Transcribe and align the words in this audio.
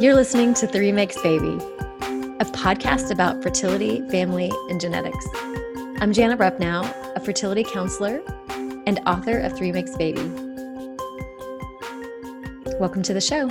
You're 0.00 0.16
listening 0.16 0.54
to 0.54 0.66
Three 0.66 0.90
Makes 0.90 1.22
Baby, 1.22 1.56
a 2.40 2.44
podcast 2.44 3.12
about 3.12 3.42
fertility, 3.42 4.06
family, 4.10 4.50
and 4.68 4.80
genetics. 4.80 5.24
I'm 6.00 6.12
Jana 6.12 6.36
Rupnow, 6.36 6.84
a 7.14 7.20
fertility 7.20 7.62
counselor 7.62 8.20
and 8.86 9.00
author 9.06 9.38
of 9.38 9.56
Three 9.56 9.70
Makes 9.70 9.96
Baby. 9.96 10.20
Welcome 12.80 13.02
to 13.04 13.14
the 13.14 13.20
show. 13.20 13.50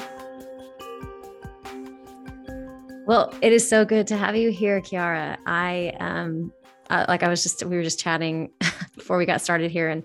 Well, 3.08 3.34
it 3.42 3.54
is 3.54 3.68
so 3.68 3.86
good 3.86 4.06
to 4.08 4.18
have 4.18 4.36
you 4.36 4.52
here, 4.52 4.82
Kiara. 4.82 5.38
I 5.46 5.94
um, 6.02 6.52
uh, 6.90 7.06
like 7.08 7.24
I 7.24 7.30
was 7.30 7.42
just 7.42 7.64
we 7.64 7.78
were 7.78 7.84
just 7.84 8.00
chatting 8.00 8.52
before 8.96 9.18
we 9.18 9.26
got 9.26 9.42
started 9.42 9.72
here, 9.72 9.90
and 9.90 10.04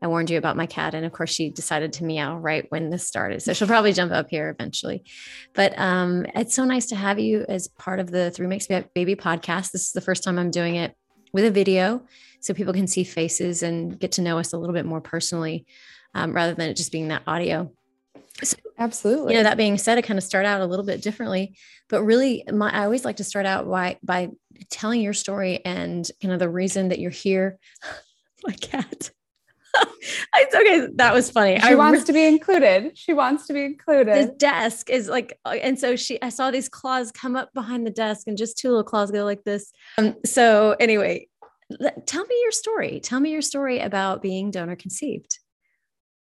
I 0.00 0.06
warned 0.06 0.30
you 0.30 0.38
about 0.38 0.56
my 0.56 0.66
cat, 0.66 0.94
and 0.94 1.04
of 1.04 1.12
course 1.12 1.30
she 1.30 1.50
decided 1.50 1.92
to 1.94 2.04
meow 2.04 2.36
right 2.36 2.66
when 2.68 2.90
this 2.90 3.06
started. 3.06 3.42
So 3.42 3.52
she'll 3.52 3.68
probably 3.68 3.92
jump 3.92 4.12
up 4.12 4.28
here 4.30 4.48
eventually. 4.48 5.04
But 5.54 5.78
um, 5.78 6.26
it's 6.34 6.54
so 6.54 6.64
nice 6.64 6.86
to 6.86 6.96
have 6.96 7.18
you 7.18 7.44
as 7.48 7.68
part 7.68 7.98
of 8.00 8.10
the 8.10 8.30
Three 8.30 8.46
Makes 8.46 8.68
Baby 8.68 9.16
podcast. 9.16 9.72
This 9.72 9.86
is 9.86 9.92
the 9.92 10.00
first 10.00 10.22
time 10.22 10.38
I'm 10.38 10.50
doing 10.50 10.76
it 10.76 10.94
with 11.32 11.44
a 11.44 11.50
video, 11.50 12.02
so 12.40 12.54
people 12.54 12.72
can 12.72 12.86
see 12.86 13.04
faces 13.04 13.62
and 13.62 13.98
get 13.98 14.12
to 14.12 14.22
know 14.22 14.38
us 14.38 14.52
a 14.52 14.58
little 14.58 14.74
bit 14.74 14.86
more 14.86 15.00
personally, 15.00 15.66
um, 16.14 16.32
rather 16.32 16.54
than 16.54 16.70
it 16.70 16.74
just 16.74 16.92
being 16.92 17.08
that 17.08 17.22
audio. 17.26 17.72
So, 18.42 18.56
Absolutely. 18.78 19.32
You 19.32 19.40
know, 19.40 19.42
that 19.42 19.56
being 19.56 19.76
said, 19.78 19.98
I 19.98 20.02
kind 20.02 20.18
of 20.18 20.22
start 20.22 20.46
out 20.46 20.60
a 20.60 20.66
little 20.66 20.84
bit 20.84 21.02
differently, 21.02 21.56
but 21.88 22.04
really, 22.04 22.44
my, 22.52 22.70
I 22.70 22.84
always 22.84 23.04
like 23.04 23.16
to 23.16 23.24
start 23.24 23.46
out 23.46 23.68
by 23.68 23.98
by 24.04 24.28
telling 24.70 25.00
your 25.00 25.12
story 25.12 25.60
and 25.64 26.08
kind 26.22 26.32
of 26.32 26.38
the 26.38 26.48
reason 26.48 26.90
that 26.90 27.00
you're 27.00 27.10
here. 27.10 27.58
my 28.44 28.52
cat 28.52 29.10
it's 30.40 30.54
okay. 30.54 30.88
That 30.96 31.14
was 31.14 31.30
funny. 31.30 31.58
She 31.60 31.68
I 31.68 31.74
wants 31.74 32.00
re- 32.00 32.06
to 32.06 32.12
be 32.12 32.26
included. 32.26 32.96
She 32.96 33.12
wants 33.12 33.46
to 33.46 33.52
be 33.52 33.64
included. 33.64 34.28
The 34.28 34.32
desk 34.34 34.90
is 34.90 35.08
like, 35.08 35.38
uh, 35.44 35.56
and 35.62 35.78
so 35.78 35.96
she, 35.96 36.20
I 36.22 36.28
saw 36.28 36.50
these 36.50 36.68
claws 36.68 37.12
come 37.12 37.36
up 37.36 37.52
behind 37.54 37.86
the 37.86 37.90
desk 37.90 38.26
and 38.26 38.36
just 38.36 38.58
two 38.58 38.68
little 38.68 38.84
claws 38.84 39.10
go 39.10 39.24
like 39.24 39.44
this. 39.44 39.72
Um, 39.98 40.16
so 40.24 40.76
anyway, 40.80 41.28
tell 42.06 42.24
me 42.24 42.40
your 42.42 42.52
story. 42.52 43.00
Tell 43.00 43.20
me 43.20 43.30
your 43.30 43.42
story 43.42 43.80
about 43.80 44.22
being 44.22 44.50
donor 44.50 44.76
conceived. 44.76 45.38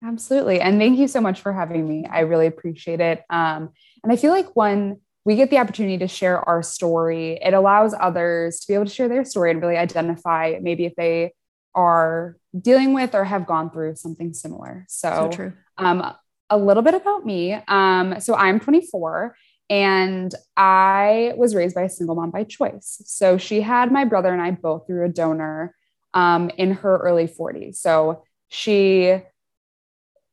Absolutely. 0.04 0.62
And 0.62 0.80
thank 0.80 0.98
you 0.98 1.08
so 1.08 1.20
much 1.20 1.42
for 1.42 1.52
having 1.52 1.88
me. 1.88 2.06
I 2.10 2.22
really 2.22 2.48
appreciate 2.48 3.02
it. 3.02 3.24
Um, 3.30 3.70
and 4.04 4.14
I 4.14 4.16
feel 4.16 4.32
like 4.32 4.56
when 4.56 5.02
we 5.26 5.36
get 5.36 5.50
the 5.50 5.58
opportunity 5.58 5.98
to 5.98 6.08
share 6.08 6.48
our 6.48 6.64
story, 6.64 7.38
it 7.44 7.54
allows 7.54 7.94
others 8.00 8.62
to 8.62 8.68
be 8.68 8.74
able 8.74 8.86
to 8.86 8.92
share 8.92 9.10
their 9.10 9.26
story 9.26 9.52
and 9.52 9.62
really 9.62 9.78
identify 9.78 10.58
maybe 10.62 10.86
if 10.86 10.96
they 10.96 11.34
are 11.80 12.36
dealing 12.60 12.94
with 12.94 13.16
or 13.16 13.24
have 13.24 13.48
gone 13.48 13.72
through 13.72 13.96
something 13.96 14.34
similar. 14.34 14.86
So, 14.90 15.30
so 15.32 15.54
um, 15.78 16.14
a 16.50 16.58
little 16.58 16.84
bit 16.84 16.94
about 16.94 17.26
me. 17.26 17.54
Um, 17.54 18.20
so 18.20 18.36
I'm 18.36 18.60
24 18.60 19.34
and 19.70 20.36
I 20.58 21.34
was 21.38 21.56
raised 21.56 21.76
by 21.76 21.84
a 21.84 21.90
single 21.90 22.16
mom 22.16 22.32
by 22.32 22.44
choice. 22.44 23.02
So 23.06 23.38
she 23.38 23.62
had 23.62 23.94
my 23.94 24.04
brother 24.04 24.34
and 24.34 24.42
I 24.42 24.52
both 24.52 24.88
through 24.88 25.06
a 25.06 25.10
donor 25.10 25.74
um, 26.14 26.50
in 26.58 26.72
her 26.74 26.98
early 26.98 27.28
40s. 27.28 27.76
So 27.76 28.24
she 28.50 29.22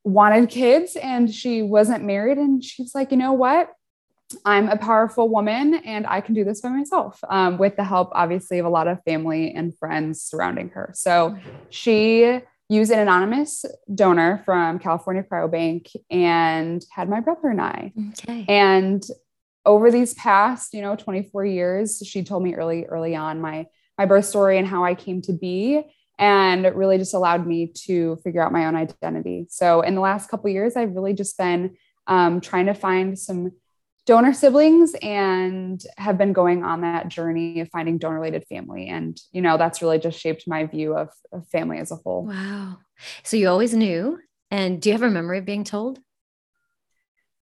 wanted 0.03 0.49
kids 0.49 0.97
and 0.97 1.33
she 1.33 1.63
wasn't 1.63 2.03
married. 2.03 2.39
And 2.39 2.65
she's 2.65 2.93
like, 2.93 3.13
you 3.13 3.19
know 3.19 3.35
what? 3.35 3.71
I'm 4.45 4.69
a 4.69 4.77
powerful 4.77 5.29
woman 5.29 5.75
and 5.75 6.07
I 6.07 6.21
can 6.21 6.35
do 6.35 6.45
this 6.45 6.61
by 6.61 6.71
myself 6.71 7.21
um, 7.29 7.59
with 7.59 7.77
the 7.77 7.85
help, 7.85 8.11
obviously, 8.13 8.59
of 8.59 8.67
a 8.67 8.69
lot 8.71 8.89
of 8.89 9.03
family 9.05 9.53
and 9.53 9.77
friends 9.77 10.23
surrounding 10.23 10.71
her. 10.71 10.91
So 10.95 11.37
she 11.71 12.41
used 12.69 12.91
an 12.91 12.99
anonymous 12.99 13.65
donor 13.95 14.43
from 14.45 14.81
California 14.81 15.23
Cryobank 15.23 15.95
and 16.11 16.85
had 16.91 17.09
my 17.09 17.21
brother 17.21 17.49
and 17.49 17.61
I. 17.61 17.93
Okay. 18.11 18.45
And 18.49 19.05
over 19.65 19.91
these 19.91 20.15
past, 20.15 20.75
you 20.75 20.83
know, 20.83 20.97
24 20.97 21.45
years, 21.45 22.03
she 22.05 22.25
told 22.25 22.43
me 22.43 22.55
early, 22.55 22.85
early 22.87 23.15
on 23.15 23.41
my 23.41 23.67
my 23.99 24.05
birth 24.05 24.27
story 24.27 24.59
and 24.59 24.67
how 24.67 24.85
I 24.85 24.95
came 24.95 25.23
to 25.23 25.33
be 25.33 25.83
and 26.19 26.65
really 26.75 26.99
just 26.99 27.15
allowed 27.15 27.47
me 27.47 27.73
to 27.87 28.17
figure 28.17 28.43
out 28.43 28.53
my 28.53 28.67
own 28.67 28.77
identity. 28.77 29.47
So 29.49 29.83
in 29.83 29.95
the 29.95 30.01
last 30.01 30.31
couple 30.31 30.51
years, 30.51 30.77
I've 30.77 30.95
really 30.95 31.15
just 31.15 31.37
been 31.37 31.77
um, 32.07 32.41
trying 32.41 32.67
to 32.67 32.75
find 32.75 33.19
some 33.19 33.53
donor 34.07 34.33
siblings 34.33 34.95
and 35.03 35.83
have 35.99 36.17
been 36.17 36.33
going 36.33 36.65
on 36.65 36.83
that 36.83 37.09
journey 37.09 37.61
of 37.61 37.69
finding 37.71 37.99
donor 37.99 38.17
related 38.17 38.45
family. 38.49 38.89
And, 38.89 39.21
you 39.33 39.43
know, 39.43 39.59
that's 39.59 39.83
really 39.83 39.99
just 39.99 40.19
shaped 40.19 40.45
my 40.47 40.65
view 40.65 40.97
of, 40.97 41.11
of 41.33 41.47
family 41.49 41.79
as 41.79 41.91
a 41.91 41.97
whole. 41.97 42.27
Wow. 42.27 42.79
So 43.25 43.37
you 43.37 43.49
always 43.49 43.75
knew. 43.75 44.19
And 44.51 44.81
do 44.81 44.89
you 44.89 44.93
have 44.93 45.03
a 45.03 45.11
memory 45.11 45.39
of 45.39 45.45
being 45.45 45.65
told? 45.65 45.99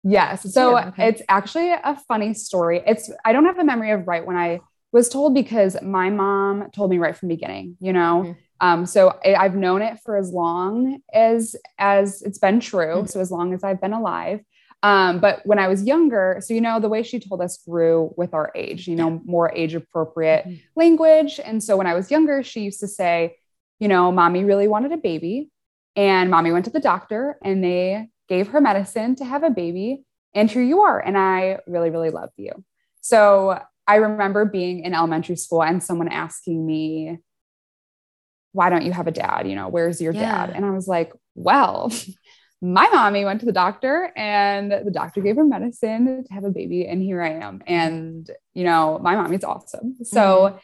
Yes. 0.04 0.54
So 0.54 0.78
yeah, 0.78 0.88
okay. 0.88 1.10
it's 1.10 1.22
actually 1.28 1.72
a 1.72 2.00
funny 2.08 2.34
story. 2.34 2.82
It's, 2.88 3.12
I 3.26 3.34
don't 3.34 3.46
have 3.46 3.60
a 3.60 3.66
memory 3.66 3.92
of 3.92 4.08
right 4.08 4.26
when 4.26 4.38
I 4.38 4.62
was 4.94 5.10
told 5.10 5.34
because 5.34 5.76
my 5.82 6.10
mom 6.10 6.72
told 6.72 6.90
me 6.90 6.98
right 6.98 7.16
from 7.16 7.28
the 7.28 7.36
beginning, 7.36 7.76
you 7.82 7.92
know? 7.92 8.24
Mm-hmm. 8.24 8.40
Um, 8.60 8.86
so 8.86 9.20
I, 9.24 9.44
have 9.44 9.56
known 9.56 9.82
it 9.82 10.00
for 10.04 10.18
as 10.18 10.32
long 10.32 11.00
as 11.14 11.56
as 11.78 12.24
it's 12.24 12.40
been 12.40 12.60
true. 12.60 12.96
Mm-hmm. 12.96 13.08
So 13.08 13.20
as 13.20 13.30
long 13.30 13.54
as 13.54 13.64
I've 13.64 13.82
been 13.82 13.94
alive. 13.94 14.40
Um, 14.84 15.20
but 15.20 15.46
when 15.46 15.60
I 15.60 15.68
was 15.68 15.84
younger, 15.84 16.38
so 16.42 16.54
you 16.54 16.62
know, 16.62 16.80
the 16.80 16.90
way 16.90 17.04
she 17.04 17.20
told 17.20 17.42
us 17.42 17.58
grew 17.68 18.14
with 18.16 18.34
our 18.34 18.52
age, 18.56 18.88
you 18.88 18.96
know, 18.96 19.22
more 19.26 19.52
age 19.54 19.74
appropriate 19.74 20.46
mm-hmm. 20.46 20.56
language. 20.76 21.40
And 21.44 21.64
so 21.64 21.78
when 21.78 21.88
I 21.88 21.96
was 21.96 22.12
younger, 22.12 22.44
she 22.44 22.62
used 22.62 22.80
to 22.82 22.88
say, 22.88 23.38
you 23.80 23.88
know, 23.88 24.12
mommy 24.12 24.44
really 24.44 24.68
wanted 24.68 24.92
a 24.92 24.98
baby. 24.98 25.50
And 25.96 26.30
mommy 26.30 26.52
went 26.52 26.66
to 26.66 26.72
the 26.72 26.80
doctor 26.80 27.38
and 27.44 27.64
they 27.64 28.08
gave 28.30 28.50
her 28.50 28.62
medicine 28.62 29.16
to 29.16 29.26
have 29.26 29.44
a 29.44 29.50
baby. 29.50 30.04
And 30.34 30.50
here 30.50 30.62
you 30.62 30.82
are. 30.82 31.00
And 31.00 31.18
I 31.18 31.60
really, 31.66 31.90
really 31.90 32.12
love 32.12 32.30
you. 32.38 32.52
So 33.02 33.60
I 33.88 33.96
remember 33.96 34.46
being 34.46 34.84
in 34.84 34.94
elementary 34.94 35.38
school 35.38 35.64
and 35.64 35.82
someone 35.82 36.10
asking 36.10 36.66
me, 36.66 37.18
why 38.52 38.70
don't 38.70 38.84
you 38.84 38.92
have 38.92 39.08
a 39.08 39.12
dad? 39.12 39.48
You 39.48 39.56
know, 39.56 39.70
where's 39.70 40.02
your 40.02 40.14
yeah. 40.14 40.48
dad? 40.48 40.56
And 40.56 40.66
I 40.66 40.72
was 40.72 40.88
like, 40.88 41.14
well, 41.36 41.92
my 42.62 42.90
mommy 42.90 43.24
went 43.24 43.40
to 43.40 43.46
the 43.46 43.52
doctor 43.52 44.12
and 44.16 44.72
the 44.72 44.92
doctor 44.92 45.22
gave 45.22 45.36
her 45.36 45.44
medicine 45.44 46.24
to 46.24 46.34
have 46.34 46.44
a 46.44 46.50
baby 46.50 46.88
and 46.88 47.02
here 47.02 47.22
i 47.22 47.30
am 47.30 47.62
and 47.68 48.32
you 48.54 48.64
know 48.64 48.98
my 49.00 49.16
mommy's 49.16 49.44
awesome 49.44 49.96
so 50.04 50.20
mm-hmm. 50.20 50.58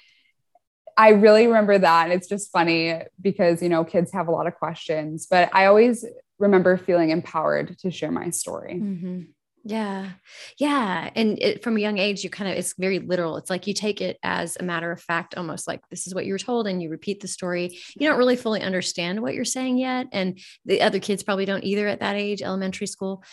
i 0.97 1.09
really 1.09 1.45
remember 1.45 1.77
that 1.77 2.05
and 2.05 2.13
it's 2.13 2.27
just 2.27 2.51
funny 2.51 2.99
because 3.21 3.61
you 3.61 3.69
know 3.69 3.83
kids 3.83 4.11
have 4.11 4.27
a 4.27 4.31
lot 4.31 4.47
of 4.47 4.55
questions 4.55 5.27
but 5.29 5.53
i 5.53 5.65
always 5.65 6.03
remember 6.39 6.77
feeling 6.77 7.11
empowered 7.11 7.77
to 7.77 7.91
share 7.91 8.11
my 8.11 8.29
story 8.31 8.75
mm-hmm. 8.75 9.21
Yeah. 9.65 10.09
Yeah. 10.57 11.09
And 11.15 11.41
it, 11.41 11.63
from 11.63 11.77
a 11.77 11.79
young 11.79 11.97
age, 11.97 12.23
you 12.23 12.29
kind 12.29 12.51
of, 12.51 12.57
it's 12.57 12.73
very 12.77 12.99
literal. 12.99 13.37
It's 13.37 13.49
like 13.49 13.65
you 13.65 13.73
take 13.73 14.01
it 14.01 14.17
as 14.21 14.57
a 14.59 14.63
matter 14.63 14.91
of 14.91 15.01
fact, 15.01 15.35
almost 15.37 15.67
like 15.67 15.87
this 15.89 16.05
is 16.05 16.13
what 16.13 16.25
you 16.25 16.33
were 16.33 16.39
told, 16.39 16.67
and 16.67 16.83
you 16.83 16.89
repeat 16.89 17.21
the 17.21 17.29
story. 17.29 17.79
You 17.95 18.09
don't 18.09 18.17
really 18.17 18.35
fully 18.35 18.61
understand 18.61 19.21
what 19.21 19.33
you're 19.33 19.45
saying 19.45 19.77
yet. 19.77 20.07
And 20.11 20.37
the 20.65 20.81
other 20.81 20.99
kids 20.99 21.23
probably 21.23 21.45
don't 21.45 21.63
either 21.63 21.87
at 21.87 22.01
that 22.01 22.17
age, 22.17 22.41
elementary 22.41 22.87
school. 22.87 23.23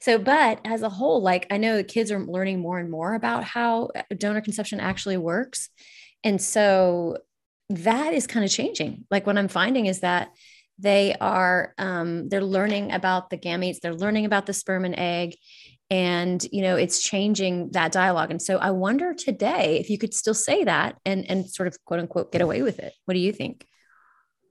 So, 0.00 0.18
but 0.18 0.60
as 0.64 0.82
a 0.82 0.88
whole, 0.88 1.20
like 1.20 1.46
I 1.50 1.58
know 1.58 1.76
the 1.76 1.84
kids 1.84 2.10
are 2.10 2.24
learning 2.24 2.60
more 2.60 2.78
and 2.78 2.90
more 2.90 3.14
about 3.14 3.44
how 3.44 3.90
uh, 3.94 4.02
donor 4.16 4.40
conception 4.40 4.80
actually 4.80 5.18
works. 5.18 5.68
And 6.24 6.40
so 6.40 7.18
that 7.68 8.14
is 8.14 8.26
kind 8.26 8.44
of 8.44 8.50
changing. 8.50 9.04
Like 9.10 9.26
what 9.26 9.36
I'm 9.36 9.48
finding 9.48 9.86
is 9.86 10.00
that 10.00 10.30
they 10.78 11.14
are 11.20 11.74
um, 11.78 12.28
they're 12.28 12.42
learning 12.42 12.92
about 12.92 13.30
the 13.30 13.38
gametes 13.38 13.80
they're 13.80 13.94
learning 13.94 14.24
about 14.24 14.46
the 14.46 14.52
sperm 14.52 14.84
and 14.84 14.98
egg 14.98 15.36
and 15.90 16.44
you 16.50 16.62
know 16.62 16.76
it's 16.76 17.02
changing 17.02 17.70
that 17.72 17.92
dialogue. 17.92 18.30
And 18.30 18.42
so 18.42 18.58
i 18.58 18.70
wonder 18.70 19.14
today 19.14 19.78
if 19.78 19.90
you 19.90 19.98
could 19.98 20.14
still 20.14 20.34
say 20.34 20.64
that 20.64 20.96
and 21.04 21.28
and 21.30 21.48
sort 21.48 21.68
of 21.68 21.82
quote 21.84 22.00
unquote 22.00 22.32
get 22.32 22.42
away 22.42 22.62
with 22.62 22.78
it. 22.78 22.92
What 23.04 23.14
do 23.14 23.20
you 23.20 23.32
think? 23.32 23.66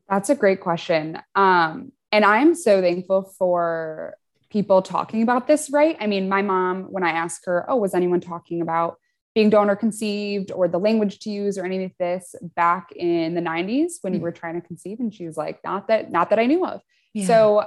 That's 0.09 0.29
a 0.29 0.35
great 0.35 0.61
question. 0.61 1.19
Um 1.35 1.91
and 2.11 2.23
i'm 2.23 2.55
so 2.55 2.81
thankful 2.81 3.33
for 3.37 4.15
people 4.49 4.81
talking 4.81 5.23
about 5.23 5.47
this 5.47 5.69
right? 5.71 5.97
I 5.99 6.07
mean 6.07 6.29
my 6.29 6.41
mom 6.41 6.83
when 6.83 7.03
i 7.03 7.11
asked 7.11 7.45
her 7.45 7.65
oh 7.69 7.75
was 7.77 7.93
anyone 7.93 8.21
talking 8.21 8.61
about 8.61 8.97
being 9.35 9.49
donor 9.49 9.75
conceived 9.75 10.51
or 10.51 10.67
the 10.67 10.79
language 10.79 11.19
to 11.19 11.29
use 11.29 11.57
or 11.57 11.65
any 11.65 11.83
of 11.83 11.91
this 11.99 12.33
back 12.55 12.91
in 12.93 13.35
the 13.35 13.41
90s 13.41 13.95
when 14.01 14.13
you 14.13 14.19
were 14.21 14.31
trying 14.31 14.59
to 14.59 14.65
conceive 14.65 14.99
and 14.99 15.13
she 15.13 15.25
was 15.25 15.37
like 15.37 15.63
not 15.63 15.87
that 15.89 16.11
not 16.11 16.29
that 16.29 16.39
i 16.39 16.45
knew 16.45 16.65
of 16.65 16.81
yeah. 17.13 17.27
so 17.27 17.65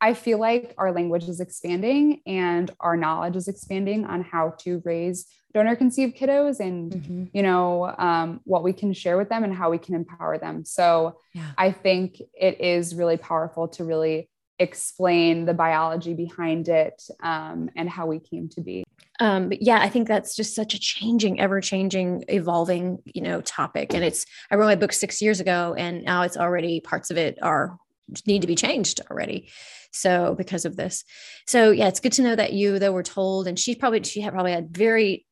I 0.00 0.12
feel 0.14 0.38
like 0.38 0.74
our 0.76 0.92
language 0.92 1.28
is 1.28 1.40
expanding 1.40 2.20
and 2.26 2.70
our 2.80 2.96
knowledge 2.96 3.36
is 3.36 3.48
expanding 3.48 4.04
on 4.04 4.22
how 4.22 4.54
to 4.58 4.82
raise 4.84 5.26
donor 5.54 5.74
conceived 5.74 6.16
kiddos 6.16 6.60
and 6.60 6.92
mm-hmm. 6.92 7.24
you 7.32 7.42
know 7.42 7.94
um, 7.96 8.40
what 8.44 8.62
we 8.62 8.74
can 8.74 8.92
share 8.92 9.16
with 9.16 9.30
them 9.30 9.42
and 9.42 9.54
how 9.54 9.70
we 9.70 9.78
can 9.78 9.94
empower 9.94 10.36
them. 10.38 10.64
So 10.64 11.18
yeah. 11.32 11.50
I 11.56 11.72
think 11.72 12.20
it 12.38 12.60
is 12.60 12.94
really 12.94 13.16
powerful 13.16 13.68
to 13.68 13.84
really 13.84 14.28
explain 14.58 15.44
the 15.44 15.54
biology 15.54 16.14
behind 16.14 16.68
it 16.68 17.02
um, 17.22 17.70
and 17.76 17.88
how 17.88 18.06
we 18.06 18.18
came 18.18 18.48
to 18.50 18.60
be. 18.60 18.84
Um, 19.20 19.48
but 19.48 19.62
yeah, 19.62 19.80
I 19.80 19.88
think 19.88 20.08
that's 20.08 20.36
just 20.36 20.54
such 20.54 20.74
a 20.74 20.78
changing, 20.78 21.40
ever 21.40 21.60
changing, 21.60 22.24
evolving, 22.28 22.98
you 23.06 23.22
know, 23.22 23.40
topic. 23.42 23.94
And 23.94 24.04
it's, 24.04 24.26
I 24.50 24.56
wrote 24.56 24.66
my 24.66 24.74
book 24.74 24.92
six 24.92 25.22
years 25.22 25.40
ago 25.40 25.74
and 25.76 26.04
now 26.04 26.22
it's 26.22 26.36
already 26.36 26.80
parts 26.80 27.10
of 27.10 27.16
it 27.16 27.38
are 27.42 27.78
need 28.26 28.42
to 28.42 28.46
be 28.46 28.54
changed 28.54 29.00
already. 29.10 29.48
So 29.96 30.34
because 30.36 30.64
of 30.64 30.76
this, 30.76 31.04
so 31.46 31.70
yeah, 31.70 31.88
it's 31.88 32.00
good 32.00 32.12
to 32.12 32.22
know 32.22 32.36
that 32.36 32.52
you 32.52 32.78
though 32.78 32.92
were 32.92 33.02
told, 33.02 33.46
and 33.46 33.58
she 33.58 33.74
probably 33.74 34.02
she 34.02 34.20
had 34.20 34.32
probably 34.32 34.52
had 34.52 34.70
very 34.70 35.26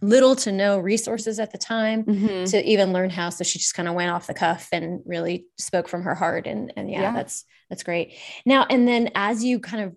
little 0.00 0.34
to 0.34 0.50
no 0.50 0.78
resources 0.78 1.38
at 1.38 1.52
the 1.52 1.58
time 1.58 2.04
mm-hmm. 2.04 2.44
to 2.44 2.64
even 2.64 2.92
learn 2.92 3.10
how. 3.10 3.30
So 3.30 3.44
she 3.44 3.58
just 3.58 3.74
kind 3.74 3.88
of 3.88 3.94
went 3.94 4.10
off 4.10 4.26
the 4.26 4.34
cuff 4.34 4.68
and 4.72 5.00
really 5.04 5.46
spoke 5.58 5.88
from 5.88 6.02
her 6.02 6.14
heart. 6.14 6.46
And 6.46 6.72
and 6.76 6.90
yeah, 6.90 7.02
yeah, 7.02 7.12
that's 7.12 7.44
that's 7.70 7.82
great. 7.82 8.14
Now 8.44 8.66
and 8.68 8.86
then 8.86 9.10
as 9.14 9.44
you 9.44 9.60
kind 9.60 9.84
of 9.84 9.96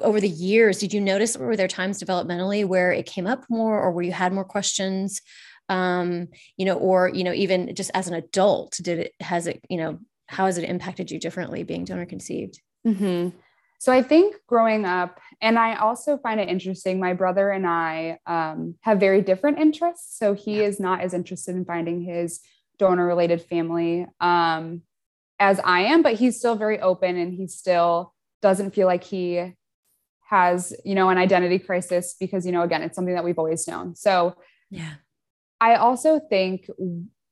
over 0.00 0.20
the 0.20 0.28
years, 0.28 0.78
did 0.78 0.92
you 0.92 1.00
notice 1.00 1.36
were 1.36 1.56
there 1.56 1.68
times 1.68 2.02
developmentally 2.02 2.66
where 2.66 2.92
it 2.92 3.06
came 3.06 3.26
up 3.26 3.44
more 3.48 3.80
or 3.80 3.90
where 3.92 4.04
you 4.04 4.12
had 4.12 4.32
more 4.32 4.44
questions? 4.44 5.22
Um, 5.70 6.28
you 6.56 6.64
know, 6.64 6.78
or 6.78 7.08
you 7.08 7.24
know, 7.24 7.32
even 7.32 7.74
just 7.74 7.90
as 7.94 8.08
an 8.08 8.14
adult, 8.14 8.78
did 8.82 8.98
it 9.00 9.14
has 9.20 9.46
it, 9.46 9.62
you 9.68 9.76
know, 9.78 9.98
how 10.26 10.46
has 10.46 10.58
it 10.58 10.68
impacted 10.68 11.10
you 11.10 11.18
differently 11.18 11.62
being 11.62 11.84
donor 11.84 12.06
conceived? 12.06 12.60
Mm-hmm. 12.86 13.36
So 13.78 13.92
I 13.92 14.02
think 14.02 14.34
growing 14.48 14.84
up, 14.84 15.20
and 15.40 15.56
I 15.56 15.76
also 15.76 16.18
find 16.18 16.40
it 16.40 16.48
interesting, 16.48 16.98
my 16.98 17.12
brother 17.12 17.50
and 17.50 17.64
I 17.66 18.18
um, 18.26 18.74
have 18.80 18.98
very 18.98 19.22
different 19.22 19.58
interests. 19.58 20.18
So 20.18 20.34
he 20.34 20.56
yeah. 20.56 20.64
is 20.64 20.80
not 20.80 21.00
as 21.00 21.14
interested 21.14 21.54
in 21.54 21.64
finding 21.64 22.02
his 22.02 22.40
donor 22.78 23.06
related 23.06 23.40
family 23.42 24.06
um, 24.20 24.82
as 25.38 25.60
I 25.60 25.82
am, 25.82 26.02
but 26.02 26.14
he's 26.14 26.38
still 26.38 26.56
very 26.56 26.80
open 26.80 27.16
and 27.16 27.32
he 27.32 27.46
still 27.46 28.14
doesn't 28.42 28.74
feel 28.74 28.88
like 28.88 29.04
he 29.04 29.54
has, 30.28 30.74
you 30.84 30.96
know, 30.96 31.08
an 31.08 31.18
identity 31.18 31.60
crisis 31.60 32.16
because, 32.18 32.44
you 32.44 32.52
know, 32.52 32.62
again, 32.62 32.82
it's 32.82 32.96
something 32.96 33.14
that 33.14 33.24
we've 33.24 33.38
always 33.38 33.66
known. 33.66 33.94
So, 33.94 34.36
yeah. 34.70 34.94
I 35.60 35.76
also 35.76 36.20
think 36.20 36.68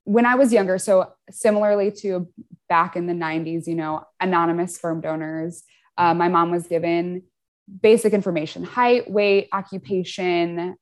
when 0.05 0.27
I 0.27 0.37
was 0.37 0.53
younger, 0.53 0.79
so 0.79 1.13
similarly 1.31 1.91
to 2.03 2.29
back 2.69 2.97
in 2.97 3.07
the 3.07 3.13
90s, 3.13 3.67
you 3.67 3.75
know, 3.75 4.05
anonymous 4.21 4.77
sperm 4.77 5.01
donors, 5.01 5.65
uh, 5.97 6.15
my 6.15 6.29
mom 6.29 6.51
was 6.51 6.67
given 6.67 7.23
basic 7.83 8.13
information 8.13 8.63
height, 8.65 9.11
weight, 9.11 9.49
occupation, 9.53 10.77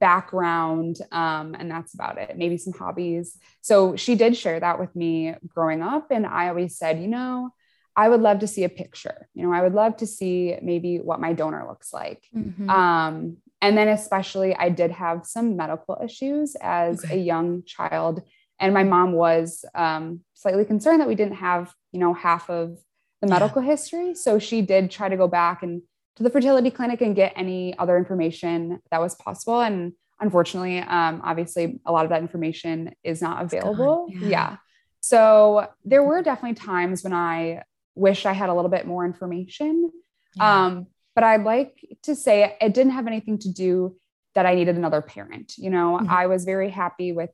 background, 0.00 0.98
um, 1.10 1.56
and 1.58 1.70
that's 1.70 1.94
about 1.94 2.18
it, 2.18 2.36
maybe 2.38 2.56
some 2.56 2.72
hobbies. 2.72 3.36
So 3.60 3.96
she 3.96 4.14
did 4.14 4.36
share 4.36 4.60
that 4.60 4.78
with 4.78 4.94
me 4.94 5.34
growing 5.46 5.82
up. 5.82 6.10
And 6.10 6.26
I 6.26 6.48
always 6.48 6.76
said, 6.76 7.00
you 7.00 7.08
know, 7.08 7.50
I 7.96 8.08
would 8.08 8.20
love 8.20 8.38
to 8.40 8.46
see 8.46 8.62
a 8.62 8.68
picture. 8.68 9.28
You 9.34 9.44
know, 9.44 9.52
I 9.52 9.62
would 9.62 9.74
love 9.74 9.96
to 9.96 10.06
see 10.06 10.56
maybe 10.62 10.98
what 10.98 11.20
my 11.20 11.32
donor 11.32 11.66
looks 11.68 11.92
like. 11.92 12.28
Mm-hmm. 12.34 12.70
Um, 12.70 13.38
and 13.60 13.76
then, 13.76 13.88
especially, 13.88 14.54
I 14.54 14.68
did 14.68 14.92
have 14.92 15.26
some 15.26 15.56
medical 15.56 15.98
issues 16.04 16.54
as 16.60 17.04
okay. 17.04 17.16
a 17.16 17.20
young 17.20 17.64
child. 17.64 18.22
And 18.60 18.72
my 18.72 18.84
mom 18.84 19.12
was 19.12 19.64
um, 19.74 20.20
slightly 20.34 20.64
concerned 20.64 21.00
that 21.00 21.08
we 21.08 21.16
didn't 21.16 21.36
have, 21.36 21.74
you 21.90 21.98
know, 21.98 22.14
half 22.14 22.48
of 22.48 22.78
the 23.20 23.26
medical 23.26 23.62
yeah. 23.62 23.70
history. 23.70 24.14
So 24.14 24.38
she 24.38 24.62
did 24.62 24.90
try 24.90 25.08
to 25.08 25.16
go 25.16 25.28
back 25.28 25.62
and 25.62 25.82
to 26.16 26.22
the 26.22 26.30
fertility 26.30 26.70
clinic 26.70 27.00
and 27.00 27.14
get 27.14 27.32
any 27.36 27.78
other 27.78 27.96
information 27.96 28.80
that 28.90 29.00
was 29.00 29.14
possible. 29.14 29.60
And 29.60 29.92
unfortunately, 30.20 30.78
um, 30.80 31.20
obviously, 31.24 31.80
a 31.86 31.92
lot 31.92 32.04
of 32.04 32.10
that 32.10 32.22
information 32.22 32.92
is 33.04 33.22
not 33.22 33.42
available. 33.42 34.08
Yeah. 34.10 34.28
yeah. 34.28 34.56
So 35.00 35.68
there 35.84 36.02
were 36.02 36.22
definitely 36.22 36.56
times 36.56 37.04
when 37.04 37.12
I 37.12 37.62
wish 37.94 38.26
I 38.26 38.32
had 38.32 38.48
a 38.48 38.54
little 38.54 38.70
bit 38.70 38.86
more 38.86 39.04
information. 39.04 39.90
Yeah. 40.36 40.66
Um, 40.66 40.86
but 41.14 41.24
I'd 41.24 41.44
like 41.44 41.84
to 42.04 42.14
say 42.14 42.56
it 42.60 42.74
didn't 42.74 42.92
have 42.92 43.06
anything 43.06 43.38
to 43.38 43.52
do 43.52 43.96
that 44.34 44.46
I 44.46 44.54
needed 44.54 44.76
another 44.76 45.02
parent. 45.02 45.54
You 45.56 45.70
know, 45.70 45.98
mm-hmm. 46.00 46.10
I 46.10 46.26
was 46.26 46.44
very 46.44 46.70
happy 46.70 47.12
with 47.12 47.30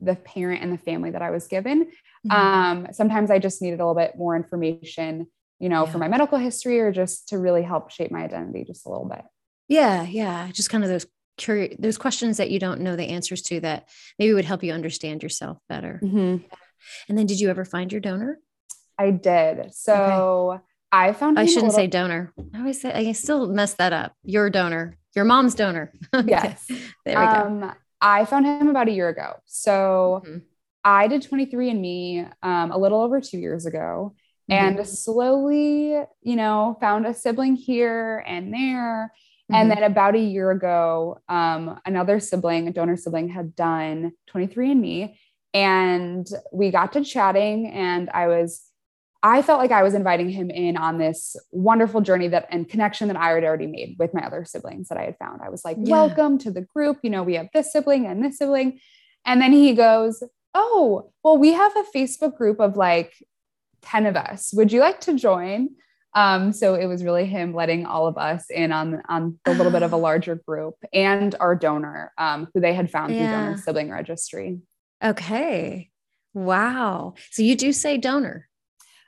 the 0.00 0.14
parent 0.14 0.62
and 0.62 0.72
the 0.72 0.78
family 0.78 1.10
that 1.10 1.22
I 1.22 1.30
was 1.30 1.46
given. 1.48 1.86
Mm-hmm. 2.26 2.30
Um, 2.30 2.86
sometimes 2.92 3.30
I 3.30 3.38
just 3.38 3.62
needed 3.62 3.80
a 3.80 3.86
little 3.86 3.94
bit 3.94 4.16
more 4.16 4.36
information, 4.36 5.26
you 5.58 5.68
know, 5.68 5.84
yeah. 5.84 5.90
for 5.90 5.98
my 5.98 6.08
medical 6.08 6.38
history 6.38 6.80
or 6.80 6.92
just 6.92 7.28
to 7.28 7.38
really 7.38 7.62
help 7.62 7.90
shape 7.90 8.10
my 8.10 8.24
identity 8.24 8.64
just 8.64 8.86
a 8.86 8.90
little 8.90 9.08
bit. 9.08 9.22
Yeah, 9.68 10.02
yeah, 10.02 10.50
just 10.52 10.70
kind 10.70 10.84
of 10.84 10.90
those 10.90 11.06
curious 11.36 11.76
those 11.78 11.98
questions 11.98 12.38
that 12.38 12.50
you 12.50 12.58
don't 12.58 12.80
know 12.80 12.96
the 12.96 13.08
answers 13.08 13.42
to 13.42 13.60
that 13.60 13.88
maybe 14.18 14.34
would 14.34 14.44
help 14.44 14.62
you 14.62 14.72
understand 14.72 15.22
yourself 15.22 15.58
better. 15.68 16.00
Mm-hmm. 16.02 16.44
And 17.08 17.18
then, 17.18 17.26
did 17.26 17.40
you 17.40 17.50
ever 17.50 17.64
find 17.64 17.92
your 17.92 18.00
donor? 18.00 18.38
I 18.98 19.10
did. 19.10 19.72
So 19.74 20.52
okay. 20.54 20.62
I 20.92 21.12
found. 21.12 21.38
I 21.38 21.46
shouldn't 21.46 21.66
little- 21.68 21.76
say 21.76 21.86
donor. 21.86 22.32
I 22.54 22.58
always 22.58 22.80
say 22.80 22.92
I 22.92 23.12
still 23.12 23.46
mess 23.48 23.74
that 23.74 23.92
up. 23.92 24.14
Your 24.22 24.50
donor, 24.50 24.96
your 25.14 25.24
mom's 25.24 25.54
donor. 25.54 25.92
yes. 26.26 26.66
there 27.04 27.18
we 27.18 27.24
um, 27.24 27.60
go. 27.60 27.72
I 28.00 28.24
found 28.24 28.46
him 28.46 28.68
about 28.68 28.88
a 28.88 28.92
year 28.92 29.08
ago. 29.08 29.34
So 29.46 30.22
mm-hmm. 30.24 30.38
I 30.84 31.08
did 31.08 31.22
23andMe 31.22 32.30
um, 32.42 32.70
a 32.70 32.78
little 32.78 33.00
over 33.00 33.20
two 33.20 33.38
years 33.38 33.66
ago, 33.66 34.14
mm-hmm. 34.50 34.78
and 34.78 34.86
slowly, 34.86 36.00
you 36.22 36.36
know, 36.36 36.76
found 36.80 37.06
a 37.06 37.14
sibling 37.14 37.56
here 37.56 38.24
and 38.26 38.52
there. 38.52 39.12
Mm-hmm. 39.50 39.54
And 39.54 39.70
then 39.70 39.82
about 39.82 40.14
a 40.14 40.20
year 40.20 40.50
ago, 40.50 41.20
um, 41.28 41.80
another 41.84 42.20
sibling, 42.20 42.68
a 42.68 42.72
donor 42.72 42.96
sibling, 42.96 43.28
had 43.28 43.56
done 43.56 44.12
23andMe, 44.32 45.16
and 45.54 46.26
we 46.52 46.70
got 46.70 46.92
to 46.92 47.04
chatting, 47.04 47.68
and 47.68 48.10
I 48.10 48.28
was 48.28 48.67
I 49.22 49.42
felt 49.42 49.58
like 49.58 49.72
I 49.72 49.82
was 49.82 49.94
inviting 49.94 50.30
him 50.30 50.48
in 50.48 50.76
on 50.76 50.98
this 50.98 51.34
wonderful 51.50 52.00
journey 52.00 52.28
that 52.28 52.46
and 52.50 52.68
connection 52.68 53.08
that 53.08 53.16
I 53.16 53.30
had 53.30 53.42
already 53.42 53.66
made 53.66 53.96
with 53.98 54.14
my 54.14 54.24
other 54.24 54.44
siblings 54.44 54.88
that 54.88 54.98
I 54.98 55.04
had 55.04 55.16
found. 55.18 55.40
I 55.42 55.50
was 55.50 55.64
like, 55.64 55.76
yeah. 55.80 55.90
welcome 55.90 56.38
to 56.38 56.52
the 56.52 56.60
group. 56.60 56.98
You 57.02 57.10
know, 57.10 57.24
we 57.24 57.34
have 57.34 57.48
this 57.52 57.72
sibling 57.72 58.06
and 58.06 58.24
this 58.24 58.38
sibling. 58.38 58.78
And 59.24 59.42
then 59.42 59.52
he 59.52 59.74
goes, 59.74 60.22
Oh, 60.54 61.10
well, 61.22 61.36
we 61.36 61.52
have 61.52 61.76
a 61.76 61.84
Facebook 61.94 62.36
group 62.36 62.60
of 62.60 62.76
like 62.76 63.12
10 63.82 64.06
of 64.06 64.16
us. 64.16 64.52
Would 64.54 64.72
you 64.72 64.80
like 64.80 65.00
to 65.02 65.14
join? 65.14 65.70
Um, 66.14 66.52
so 66.52 66.74
it 66.74 66.86
was 66.86 67.04
really 67.04 67.26
him 67.26 67.54
letting 67.54 67.86
all 67.86 68.06
of 68.06 68.16
us 68.16 68.46
in 68.50 68.72
on, 68.72 69.02
on 69.08 69.38
a 69.44 69.52
little 69.52 69.70
bit 69.70 69.82
of 69.82 69.92
a 69.92 69.96
larger 70.08 70.36
group 70.36 70.74
and 70.92 71.34
our 71.38 71.54
donor, 71.54 72.12
um, 72.18 72.48
who 72.54 72.60
they 72.60 72.72
had 72.72 72.90
found 72.90 73.14
yeah. 73.14 73.18
through 73.18 73.30
donor 73.30 73.56
sibling 73.58 73.90
registry. 73.90 74.60
Okay. 75.04 75.90
Wow. 76.34 77.14
So 77.30 77.42
you 77.42 77.56
do 77.56 77.72
say 77.72 77.98
donor. 77.98 78.47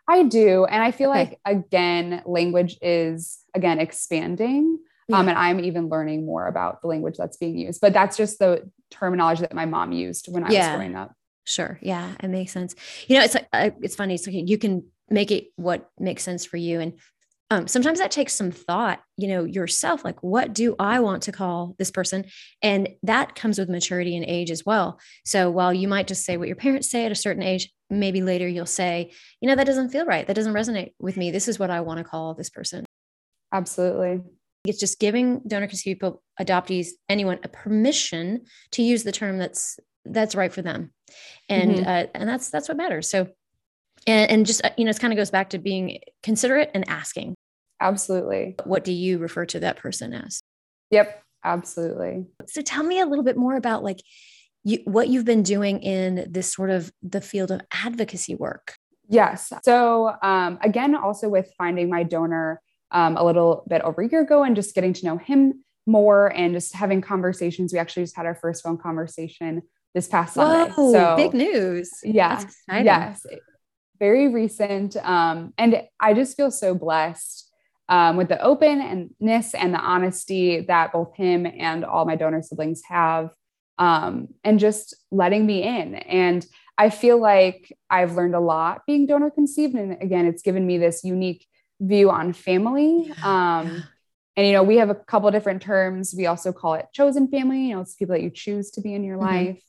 I 0.09 0.25
do. 0.25 0.65
And 0.65 0.83
I 0.83 0.91
feel 0.91 1.11
okay. 1.11 1.19
like, 1.19 1.41
again, 1.45 2.23
language 2.27 2.77
is, 2.83 3.39
again, 3.55 3.79
expanding. 3.79 4.79
Yeah. 5.09 5.19
Um, 5.19 5.29
and 5.29 5.39
I'm 5.39 5.61
even 5.61 5.89
learning 5.89 6.25
more 6.25 6.47
about 6.47 6.83
the 6.83 6.89
language 6.89 7.17
that's 7.17 7.37
being 7.37 7.59
used. 7.59 7.81
But 7.81 7.93
that's 7.93 8.17
just 8.17 8.39
the 8.39 8.71
terminology 8.91 9.43
that 9.43 9.55
my 9.55 9.67
mom 9.67 9.93
used 9.93 10.27
when 10.29 10.45
I 10.45 10.51
yeah. 10.51 10.71
was 10.71 10.77
growing 10.77 10.97
up. 10.97 11.15
Sure. 11.45 11.79
Yeah, 11.83 12.13
it 12.23 12.29
makes 12.29 12.53
sense. 12.53 12.77
You 13.09 13.19
know, 13.19 13.25
it's 13.25 13.35
like 13.35 13.49
uh, 13.53 13.71
it's 13.83 13.97
funny. 13.97 14.15
It's 14.15 14.27
like 14.27 14.49
you 14.49 14.59
can 14.59 14.85
make 15.09 15.33
it 15.33 15.49
what 15.57 15.91
makes 15.99 16.23
sense 16.23 16.45
for 16.45 16.57
you, 16.57 16.79
and 16.79 16.93
um, 17.51 17.67
sometimes 17.67 17.99
that 17.99 18.13
takes 18.13 18.35
some 18.35 18.53
thought. 18.53 19.01
You 19.17 19.27
know, 19.27 19.45
yourself. 19.45 20.05
Like, 20.05 20.23
what 20.23 20.53
do 20.53 20.77
I 20.79 21.01
want 21.01 21.25
to 21.25 21.33
call 21.33 21.75
this 21.79 21.91
person? 21.91 22.27
And 22.63 22.91
that 23.03 23.35
comes 23.35 23.59
with 23.59 23.69
maturity 23.69 24.17
and 24.17 24.25
age 24.25 24.51
as 24.53 24.65
well. 24.65 25.01
So 25.25 25.51
while 25.51 25.75
you 25.75 25.89
might 25.89 26.07
just 26.07 26.25
say 26.25 26.37
what 26.37 26.47
your 26.47 26.57
parents 26.57 26.89
say 26.89 27.05
at 27.05 27.11
a 27.11 27.17
certain 27.17 27.43
age, 27.43 27.73
maybe 27.91 28.23
later 28.23 28.49
you'll 28.49 28.67
say, 28.67 29.11
you 29.41 29.49
know, 29.49 29.57
that 29.57 29.67
doesn't 29.67 29.91
feel 29.91 30.07
right. 30.07 30.27
That 30.27 30.37
doesn't 30.37 30.55
resonate 30.55 30.93
with 30.99 31.17
me. 31.17 31.31
This 31.31 31.49
is 31.49 31.59
what 31.59 31.71
I 31.71 31.81
want 31.81 31.99
to 31.99 32.05
call 32.05 32.35
this 32.35 32.51
person. 32.51 32.85
Absolutely. 33.53 34.23
It's 34.65 34.79
just 34.79 35.01
giving 35.01 35.41
donor 35.47 35.67
conceived 35.67 36.01
people, 36.01 36.23
adoptees, 36.41 36.89
anyone 37.09 37.39
a 37.43 37.49
permission 37.49 38.45
to 38.73 38.83
use 38.83 39.03
the 39.03 39.13
term 39.13 39.39
that's 39.39 39.79
that's 40.05 40.35
right 40.35 40.53
for 40.53 40.63
them, 40.63 40.93
and 41.49 41.73
mm-hmm. 41.73 41.89
uh, 41.89 42.05
and 42.15 42.29
that's 42.29 42.51
that's 42.51 42.69
what 42.69 42.77
matters. 42.77 43.09
So, 43.11 43.29
and, 44.07 44.31
and 44.31 44.47
just 44.47 44.65
uh, 44.65 44.71
you 44.77 44.85
know, 44.85 44.91
it 44.91 44.99
kind 44.99 45.13
of 45.13 45.17
goes 45.17 45.31
back 45.31 45.51
to 45.51 45.59
being 45.59 46.01
considerate 46.23 46.71
and 46.75 46.89
asking. 46.89 47.35
Absolutely. 47.81 48.57
What 48.65 48.85
do 48.85 48.93
you 48.93 49.19
refer 49.19 49.47
to 49.47 49.61
that 49.61 49.79
person 49.79 50.13
as? 50.13 50.41
Yep, 50.91 51.23
absolutely. 51.45 52.27
So 52.47 52.61
tell 52.61 52.83
me 52.83 53.01
a 53.01 53.07
little 53.07 53.25
bit 53.25 53.39
more 53.39 53.57
about 53.57 53.83
like 53.83 54.01
you, 54.65 54.79
what 54.85 55.09
you've 55.09 55.25
been 55.25 55.43
doing 55.43 55.81
in 55.83 56.27
this 56.31 56.53
sort 56.53 56.71
of 56.71 56.93
the 57.03 57.21
field 57.21 57.51
of 57.51 57.61
advocacy 57.73 58.35
work. 58.35 58.77
Yes. 59.09 59.53
So 59.65 60.15
um, 60.23 60.59
again, 60.63 60.95
also 60.95 61.29
with 61.29 61.53
finding 61.59 61.91
my 61.91 62.05
donor 62.05 62.61
um, 62.93 63.17
a 63.17 63.25
little 63.25 63.65
bit 63.69 63.83
over 63.83 64.03
a 64.03 64.09
year 64.09 64.23
ago 64.23 64.43
and 64.43 64.55
just 64.55 64.75
getting 64.75 64.93
to 64.93 65.07
know 65.07 65.17
him 65.17 65.65
more 65.87 66.29
and 66.29 66.55
just 66.55 66.75
having 66.75 67.01
conversations. 67.01 67.73
We 67.73 67.79
actually 67.79 68.05
just 68.05 68.17
had 68.17 68.27
our 68.27 68.35
first 68.35 68.63
phone 68.63 68.79
conversation 68.79 69.63
this 69.95 70.07
past 70.07 70.35
Sunday. 70.35 70.73
Whoa, 70.73 70.93
so 70.93 71.17
big 71.17 71.35
news. 71.35 71.91
Yeah. 72.05 72.45
Yes. 72.69 73.25
Very 73.99 74.33
recent. 74.33 74.97
Um, 74.97 75.53
and 75.59 75.83
I 75.99 76.15
just 76.15 76.37
feel 76.37 76.51
so 76.51 76.75
blessed 76.75 77.51
um, 77.89 78.17
with 78.17 78.29
the 78.29 78.41
openness 78.41 79.55
and 79.55 79.75
the 79.75 79.81
honesty 79.81 80.61
that 80.69 80.93
both 80.93 81.17
him 81.17 81.47
and 81.47 81.85
all 81.85 82.05
my 82.05 82.15
donor 82.15 82.43
siblings 82.43 82.83
have 82.89 83.31
um, 83.81 84.29
and 84.45 84.61
just 84.61 84.95
letting 85.11 85.45
me 85.47 85.63
in. 85.63 85.95
And 85.97 86.47
I 86.79 86.91
feel 86.91 87.21
like 87.21 87.77
I've 87.89 88.15
learned 88.15 88.35
a 88.35 88.41
lot 88.41 88.83
being 88.87 89.07
donor 89.07 89.31
conceived. 89.31 89.75
And 89.75 90.01
again, 90.01 90.27
it's 90.27 90.43
given 90.43 90.67
me 90.67 90.79
this 90.79 91.03
unique 91.03 91.47
view 91.81 92.11
on 92.11 92.35
family. 92.35 93.13
Um, 93.23 93.83
and, 94.37 94.47
you 94.47 94.53
know, 94.53 94.63
we 94.63 94.77
have 94.77 94.91
a 94.91 94.95
couple 94.95 95.31
different 95.31 95.63
terms. 95.63 96.15
We 96.17 96.27
also 96.27 96.53
call 96.53 96.75
it 96.75 96.87
chosen 96.93 97.29
family, 97.29 97.69
you 97.69 97.75
know, 97.75 97.81
it's 97.81 97.95
people 97.95 98.15
that 98.15 98.23
you 98.23 98.31
choose 98.31 98.71
to 98.73 98.81
be 98.81 98.95
in 98.95 99.03
your 99.03 99.17
mm-hmm. 99.17 99.47
life, 99.47 99.63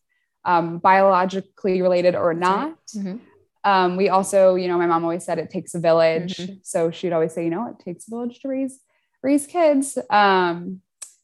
um, 0.46 0.78
biologically 0.80 1.82
related 1.82 2.16
or 2.16 2.34
not. 2.34 2.78
Mm-hmm. 2.96 3.18
um, 3.64 3.96
we 3.96 4.10
also, 4.10 4.56
you 4.56 4.68
know, 4.68 4.78
my 4.78 4.88
mom 4.88 5.04
always 5.04 5.24
said 5.24 5.40
it 5.40 5.50
takes 5.50 5.74
a 5.74 5.80
village. 5.80 6.38
Mm-hmm. 6.38 6.54
So 6.64 6.92
she'd 6.92 7.14
always 7.14 7.34
say, 7.34 7.46
you 7.46 7.50
know, 7.50 7.68
it 7.70 7.84
takes 7.84 8.08
a 8.08 8.10
village 8.12 8.40
to 8.42 8.50
raise 8.50 8.80
raise 9.24 9.48
kids. 9.48 9.98
Um, 10.10 10.82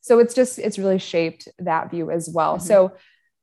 so 0.08 0.20
it's 0.20 0.34
just 0.34 0.58
it's 0.58 0.80
really 0.80 1.00
shaped 1.00 1.48
that 1.60 1.92
view 1.92 2.10
as 2.10 2.30
well. 2.30 2.58
Mm-hmm. 2.58 2.68
So 2.68 2.94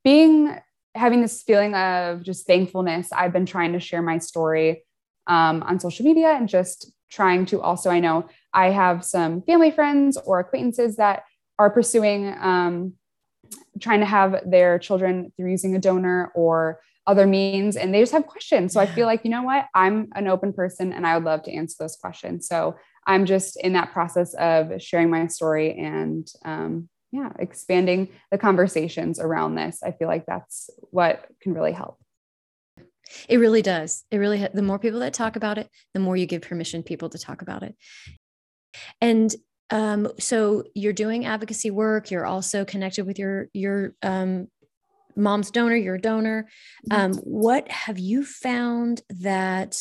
being 0.03 0.57
having 0.95 1.21
this 1.21 1.43
feeling 1.43 1.75
of 1.75 2.23
just 2.23 2.47
thankfulness, 2.47 3.13
I've 3.13 3.33
been 3.33 3.47
trying 3.47 3.73
to 3.73 3.81
share 3.81 4.03
my 4.03 4.19
story 4.19 4.85
um, 5.27 5.63
on 5.63 5.81
social 5.81 6.05
media 6.05 6.31
and 6.31 6.49
just 6.49 6.93
trying 7.11 7.47
to 7.47 7.61
also, 7.61 7.91
I 7.91 8.01
know 8.01 8.29
I 8.53 8.71
have 8.71 9.05
some 9.05 9.43
family 9.43 9.71
friends 9.71 10.17
or 10.17 10.39
acquaintances 10.39 10.97
that 10.97 11.25
are 11.59 11.71
pursuing 11.71 12.35
um, 12.41 12.95
trying 13.81 14.01
to 14.01 14.07
have 14.07 14.41
their 14.47 14.79
children 14.79 15.33
through 15.37 15.51
using 15.51 15.75
a 15.77 15.81
donor 15.81 16.33
or 16.35 16.81
other 17.07 17.27
means 17.27 17.77
and 17.77 17.93
they 17.93 18.01
just 18.01 18.13
have 18.13 18.27
questions 18.27 18.73
so 18.73 18.81
i 18.81 18.87
feel 18.87 19.05
like 19.07 19.25
you 19.25 19.31
know 19.31 19.43
what 19.43 19.67
i'm 19.75 20.09
an 20.15 20.27
open 20.27 20.55
person 20.55 20.91
and 20.91 21.07
i 21.07 21.15
would 21.15 21.25
love 21.25 21.43
to 21.43 21.53
answer 21.53 21.77
those 21.79 21.97
questions 21.97 22.49
so 22.49 22.75
i'm 23.07 23.27
just 23.27 23.57
in 23.57 23.73
that 23.75 23.93
process 23.93 24.35
of 24.35 24.81
sharing 24.81 25.11
my 25.11 25.27
story 25.27 25.77
and 25.79 26.29
um, 26.45 26.89
yeah 27.13 27.31
expanding 27.39 28.09
the 28.31 28.39
conversations 28.39 29.19
around 29.21 29.55
this 29.55 29.83
i 29.83 29.91
feel 29.93 30.09
like 30.09 30.27
that's 30.27 30.71
what 30.91 31.27
can 31.41 31.55
really 31.55 31.73
help 31.73 31.99
it 33.29 33.37
really 33.37 33.63
does 33.63 34.05
it 34.11 34.19
really 34.19 34.47
the 34.55 34.63
more 34.63 34.79
people 34.79 35.01
that 35.01 35.13
talk 35.13 35.37
about 35.37 35.59
it 35.59 35.69
the 35.93 36.01
more 36.01 36.17
you 36.17 36.27
give 36.27 36.43
permission 36.43 36.83
people 36.83 37.09
to 37.09 37.19
talk 37.19 37.43
about 37.43 37.63
it 37.63 37.75
and 39.01 39.35
um, 39.71 40.09
so 40.19 40.65
you're 40.75 40.93
doing 40.93 41.25
advocacy 41.25 41.71
work 41.71 42.11
you're 42.11 42.27
also 42.27 42.65
connected 42.65 43.07
with 43.07 43.19
your 43.19 43.49
your 43.53 43.95
um, 44.03 44.49
mom's 45.17 45.51
donor, 45.51 45.77
your 45.77 45.99
donor. 45.99 46.49
Mm-hmm. 46.91 47.01
Um, 47.01 47.15
what 47.23 47.71
have 47.71 47.99
you 47.99 48.25
found 48.25 49.03
that? 49.09 49.79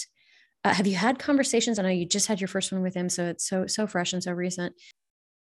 Uh, 0.63 0.73
have 0.73 0.87
you 0.87 0.95
had 0.95 1.19
conversations? 1.19 1.77
I 1.77 1.83
know 1.83 1.89
you 1.89 2.05
just 2.05 2.27
had 2.27 2.39
your 2.39 2.47
first 2.47 2.71
one 2.71 2.81
with 2.81 2.95
him, 2.95 3.09
so 3.09 3.25
it's 3.25 3.47
so 3.47 3.67
so 3.67 3.87
fresh 3.87 4.13
and 4.13 4.23
so 4.23 4.31
recent. 4.31 4.73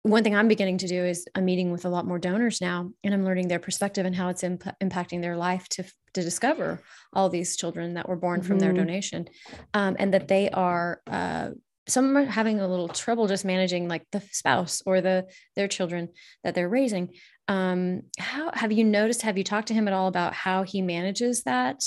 One 0.03 0.23
thing 0.23 0.33
I'm 0.33 0.47
beginning 0.47 0.77
to 0.77 0.87
do 0.87 1.03
is 1.03 1.27
I'm 1.35 1.43
meeting 1.43 1.71
with 1.71 1.83
a 1.83 1.89
lot 1.89 2.05
more 2.05 2.19
donors 2.19 2.61
now, 2.61 2.91
and 3.03 3.13
I'm 3.13 3.25
learning 3.25 3.49
their 3.49 3.59
perspective 3.59 4.05
and 4.05 4.15
how 4.15 4.29
it's 4.29 4.43
imp- 4.43 4.75
impacting 4.81 5.21
their 5.21 5.35
life 5.35 5.67
to 5.69 5.83
to 6.13 6.21
discover 6.21 6.81
all 7.13 7.29
these 7.29 7.57
children 7.57 7.95
that 7.95 8.07
were 8.07 8.15
born 8.15 8.39
mm-hmm. 8.39 8.47
from 8.47 8.59
their 8.59 8.69
mm-hmm. 8.69 8.79
donation, 8.79 9.27
um, 9.73 9.97
and 9.99 10.13
that 10.13 10.29
they 10.29 10.49
are 10.51 11.01
uh, 11.07 11.49
some 11.89 12.15
are 12.15 12.25
having 12.25 12.59
a 12.59 12.67
little 12.67 12.87
trouble 12.87 13.27
just 13.27 13.43
managing 13.43 13.87
like 13.87 14.05
the 14.11 14.21
spouse 14.31 14.81
or 14.85 15.01
the 15.01 15.27
their 15.55 15.67
children 15.67 16.09
that 16.43 16.55
they're 16.55 16.69
raising 16.69 17.09
um 17.47 18.01
how 18.17 18.51
have 18.53 18.71
you 18.71 18.83
noticed 18.83 19.23
have 19.23 19.37
you 19.37 19.43
talked 19.43 19.67
to 19.67 19.73
him 19.73 19.87
at 19.87 19.93
all 19.93 20.07
about 20.07 20.33
how 20.33 20.63
he 20.63 20.81
manages 20.81 21.43
that 21.43 21.83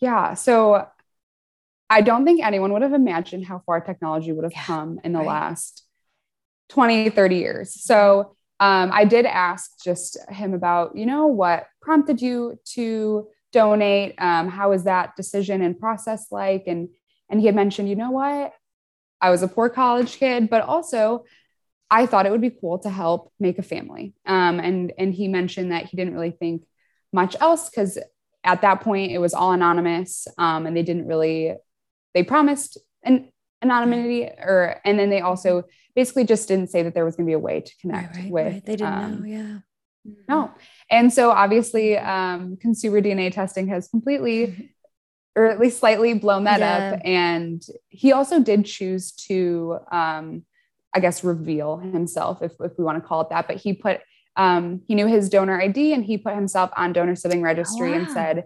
yeah 0.00 0.34
so 0.34 0.86
i 1.92 2.00
don't 2.00 2.24
think 2.24 2.42
anyone 2.42 2.72
would 2.72 2.82
have 2.82 2.92
imagined 2.92 3.44
how 3.44 3.62
far 3.64 3.80
technology 3.80 4.32
would 4.32 4.44
have 4.44 4.52
yeah, 4.52 4.64
come 4.64 5.00
in 5.04 5.12
the 5.12 5.18
right. 5.18 5.28
last 5.28 5.84
20 6.70 7.10
30 7.10 7.36
years 7.36 7.82
so 7.82 8.34
um, 8.60 8.90
i 8.92 9.04
did 9.04 9.26
ask 9.26 9.70
just 9.84 10.18
him 10.30 10.54
about 10.54 10.96
you 10.96 11.06
know 11.06 11.26
what 11.26 11.66
prompted 11.80 12.20
you 12.20 12.58
to 12.64 13.28
donate 13.52 14.14
um, 14.18 14.48
how 14.48 14.70
was 14.70 14.84
that 14.84 15.14
decision 15.16 15.62
and 15.62 15.78
process 15.78 16.26
like 16.30 16.64
and 16.66 16.88
and 17.28 17.40
he 17.40 17.46
had 17.46 17.54
mentioned 17.54 17.88
you 17.88 17.96
know 17.96 18.10
what 18.10 18.52
I 19.22 19.30
was 19.30 19.42
a 19.42 19.48
poor 19.48 19.70
college 19.70 20.16
kid, 20.18 20.50
but 20.50 20.62
also 20.62 21.24
I 21.90 22.06
thought 22.06 22.26
it 22.26 22.32
would 22.32 22.40
be 22.40 22.50
cool 22.50 22.78
to 22.80 22.90
help 22.90 23.32
make 23.38 23.58
a 23.58 23.62
family. 23.62 24.14
Um, 24.26 24.58
and 24.58 24.92
and 24.98 25.14
he 25.14 25.28
mentioned 25.28 25.70
that 25.70 25.86
he 25.86 25.96
didn't 25.96 26.14
really 26.14 26.32
think 26.32 26.64
much 27.12 27.36
else 27.40 27.70
because 27.70 27.98
at 28.44 28.62
that 28.62 28.80
point 28.80 29.12
it 29.12 29.18
was 29.18 29.32
all 29.32 29.52
anonymous, 29.52 30.26
um, 30.38 30.66
and 30.66 30.76
they 30.76 30.82
didn't 30.82 31.06
really 31.06 31.54
they 32.14 32.22
promised 32.22 32.78
an 33.02 33.30
anonymity 33.62 34.24
or 34.24 34.80
and 34.84 34.98
then 34.98 35.10
they 35.10 35.20
also 35.20 35.64
basically 35.94 36.24
just 36.24 36.48
didn't 36.48 36.70
say 36.70 36.82
that 36.82 36.94
there 36.94 37.04
was 37.04 37.16
going 37.16 37.26
to 37.26 37.30
be 37.30 37.34
a 37.34 37.38
way 37.38 37.60
to 37.60 37.72
connect 37.80 38.16
right, 38.16 38.22
right, 38.24 38.32
with. 38.32 38.52
Right. 38.52 38.66
They 38.66 38.76
didn't 38.76 38.92
um, 38.92 39.20
know, 39.20 39.26
yeah. 39.26 39.58
No. 40.28 40.50
And 40.90 41.12
so 41.12 41.30
obviously, 41.30 41.96
um, 41.96 42.56
consumer 42.56 43.00
DNA 43.00 43.32
testing 43.32 43.68
has 43.68 43.88
completely 43.88 44.70
or 45.34 45.46
at 45.46 45.58
least 45.58 45.78
slightly 45.78 46.14
blown 46.14 46.44
that 46.44 46.60
yeah. 46.60 46.92
up. 46.94 47.00
And 47.04 47.62
he 47.88 48.12
also 48.12 48.40
did 48.40 48.66
choose 48.66 49.12
to, 49.12 49.78
um, 49.90 50.44
I 50.94 51.00
guess, 51.00 51.24
reveal 51.24 51.78
himself, 51.78 52.42
if, 52.42 52.52
if 52.60 52.72
we 52.76 52.84
want 52.84 53.02
to 53.02 53.06
call 53.06 53.22
it 53.22 53.30
that. 53.30 53.48
But 53.48 53.56
he 53.56 53.72
put, 53.72 54.00
um, 54.36 54.82
he 54.86 54.94
knew 54.94 55.06
his 55.06 55.30
donor 55.30 55.60
ID 55.60 55.94
and 55.94 56.04
he 56.04 56.18
put 56.18 56.34
himself 56.34 56.70
on 56.76 56.92
donor 56.92 57.16
sibling 57.16 57.42
registry 57.42 57.90
oh, 57.90 57.92
wow. 57.92 57.98
and 57.98 58.10
said, 58.10 58.44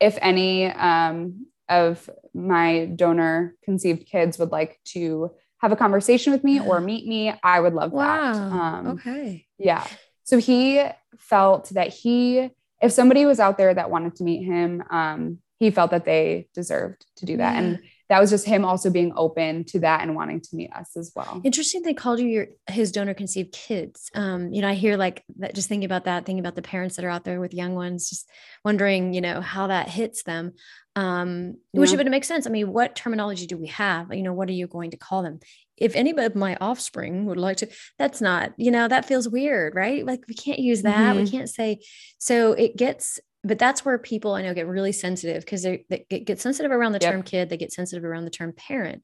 if 0.00 0.18
any 0.20 0.66
um, 0.66 1.46
of 1.68 2.08
my 2.34 2.86
donor 2.86 3.54
conceived 3.62 4.06
kids 4.06 4.38
would 4.38 4.50
like 4.50 4.80
to 4.84 5.30
have 5.58 5.72
a 5.72 5.76
conversation 5.76 6.32
with 6.32 6.44
me 6.44 6.60
or 6.60 6.80
meet 6.80 7.06
me, 7.06 7.34
I 7.42 7.60
would 7.60 7.74
love 7.74 7.92
wow. 7.92 8.32
that. 8.32 8.36
Um, 8.40 8.86
okay. 8.88 9.46
Yeah. 9.58 9.86
So 10.24 10.38
he 10.38 10.84
felt 11.18 11.70
that 11.70 11.88
he, 11.88 12.50
if 12.80 12.92
somebody 12.92 13.26
was 13.26 13.40
out 13.40 13.58
there 13.58 13.74
that 13.74 13.90
wanted 13.90 14.14
to 14.16 14.24
meet 14.24 14.44
him, 14.44 14.82
um, 14.90 15.38
he 15.58 15.70
felt 15.70 15.90
that 15.90 16.04
they 16.04 16.48
deserved 16.54 17.04
to 17.16 17.26
do 17.26 17.38
that. 17.38 17.54
Yeah. 17.54 17.60
And 17.60 17.80
that 18.08 18.20
was 18.20 18.30
just 18.30 18.46
him 18.46 18.64
also 18.64 18.90
being 18.90 19.12
open 19.16 19.64
to 19.64 19.80
that 19.80 20.02
and 20.02 20.14
wanting 20.14 20.40
to 20.40 20.56
meet 20.56 20.72
us 20.72 20.96
as 20.96 21.12
well. 21.14 21.40
Interesting. 21.44 21.82
They 21.82 21.94
called 21.94 22.20
you 22.20 22.26
your 22.26 22.46
his 22.68 22.90
donor 22.90 23.14
conceived 23.14 23.52
kids. 23.52 24.10
Um, 24.14 24.52
you 24.52 24.62
know, 24.62 24.68
I 24.68 24.74
hear 24.74 24.96
like 24.96 25.24
that 25.38 25.54
just 25.54 25.68
thinking 25.68 25.84
about 25.84 26.04
that, 26.04 26.24
thinking 26.24 26.40
about 26.40 26.56
the 26.56 26.62
parents 26.62 26.96
that 26.96 27.04
are 27.04 27.10
out 27.10 27.24
there 27.24 27.40
with 27.40 27.52
young 27.52 27.74
ones, 27.74 28.08
just 28.08 28.30
wondering, 28.64 29.12
you 29.12 29.20
know, 29.20 29.40
how 29.40 29.66
that 29.66 29.88
hits 29.88 30.22
them. 30.22 30.54
Um, 30.96 31.58
yeah. 31.72 31.80
which 31.80 31.92
would 31.92 32.10
make 32.10 32.24
sense. 32.24 32.46
I 32.46 32.50
mean, 32.50 32.72
what 32.72 32.96
terminology 32.96 33.46
do 33.46 33.56
we 33.56 33.68
have? 33.68 34.12
You 34.12 34.22
know, 34.22 34.32
what 34.32 34.48
are 34.48 34.52
you 34.52 34.66
going 34.66 34.90
to 34.90 34.96
call 34.96 35.22
them? 35.22 35.38
If 35.76 35.94
any 35.94 36.10
of 36.10 36.34
my 36.34 36.56
offspring 36.60 37.26
would 37.26 37.36
like 37.36 37.58
to, 37.58 37.68
that's 37.98 38.20
not, 38.20 38.52
you 38.56 38.72
know, 38.72 38.88
that 38.88 39.04
feels 39.04 39.28
weird, 39.28 39.76
right? 39.76 40.04
Like 40.04 40.24
we 40.26 40.34
can't 40.34 40.58
use 40.58 40.82
that. 40.82 41.14
Mm-hmm. 41.14 41.24
We 41.24 41.30
can't 41.30 41.48
say 41.48 41.80
so 42.18 42.52
it 42.52 42.76
gets 42.76 43.20
but 43.44 43.58
that's 43.58 43.84
where 43.84 43.98
people 43.98 44.34
I 44.34 44.42
know 44.42 44.54
get 44.54 44.66
really 44.66 44.92
sensitive 44.92 45.44
because 45.44 45.62
they, 45.62 45.84
they, 45.88 46.04
get 46.20 46.40
sensitive 46.40 46.72
around 46.72 46.92
the 46.92 46.98
yep. 47.00 47.12
term 47.12 47.22
kid, 47.22 47.48
they 47.48 47.56
get 47.56 47.72
sensitive 47.72 48.04
around 48.04 48.24
the 48.24 48.30
term 48.30 48.52
parent. 48.52 49.02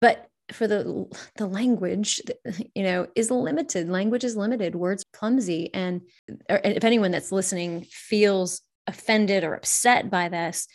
But 0.00 0.26
for 0.50 0.66
the 0.66 1.06
the 1.36 1.46
language, 1.46 2.20
you 2.74 2.82
know, 2.82 3.06
is 3.14 3.30
limited. 3.30 3.88
Language 3.88 4.24
is 4.24 4.36
limited. 4.36 4.74
Words 4.74 5.04
clumsy, 5.12 5.72
and 5.74 6.02
if 6.48 6.84
anyone 6.84 7.10
that's 7.10 7.32
listening 7.32 7.86
feels 7.90 8.62
offended 8.86 9.44
or 9.44 9.54
upset 9.54 10.10
by 10.10 10.28
this, 10.28 10.66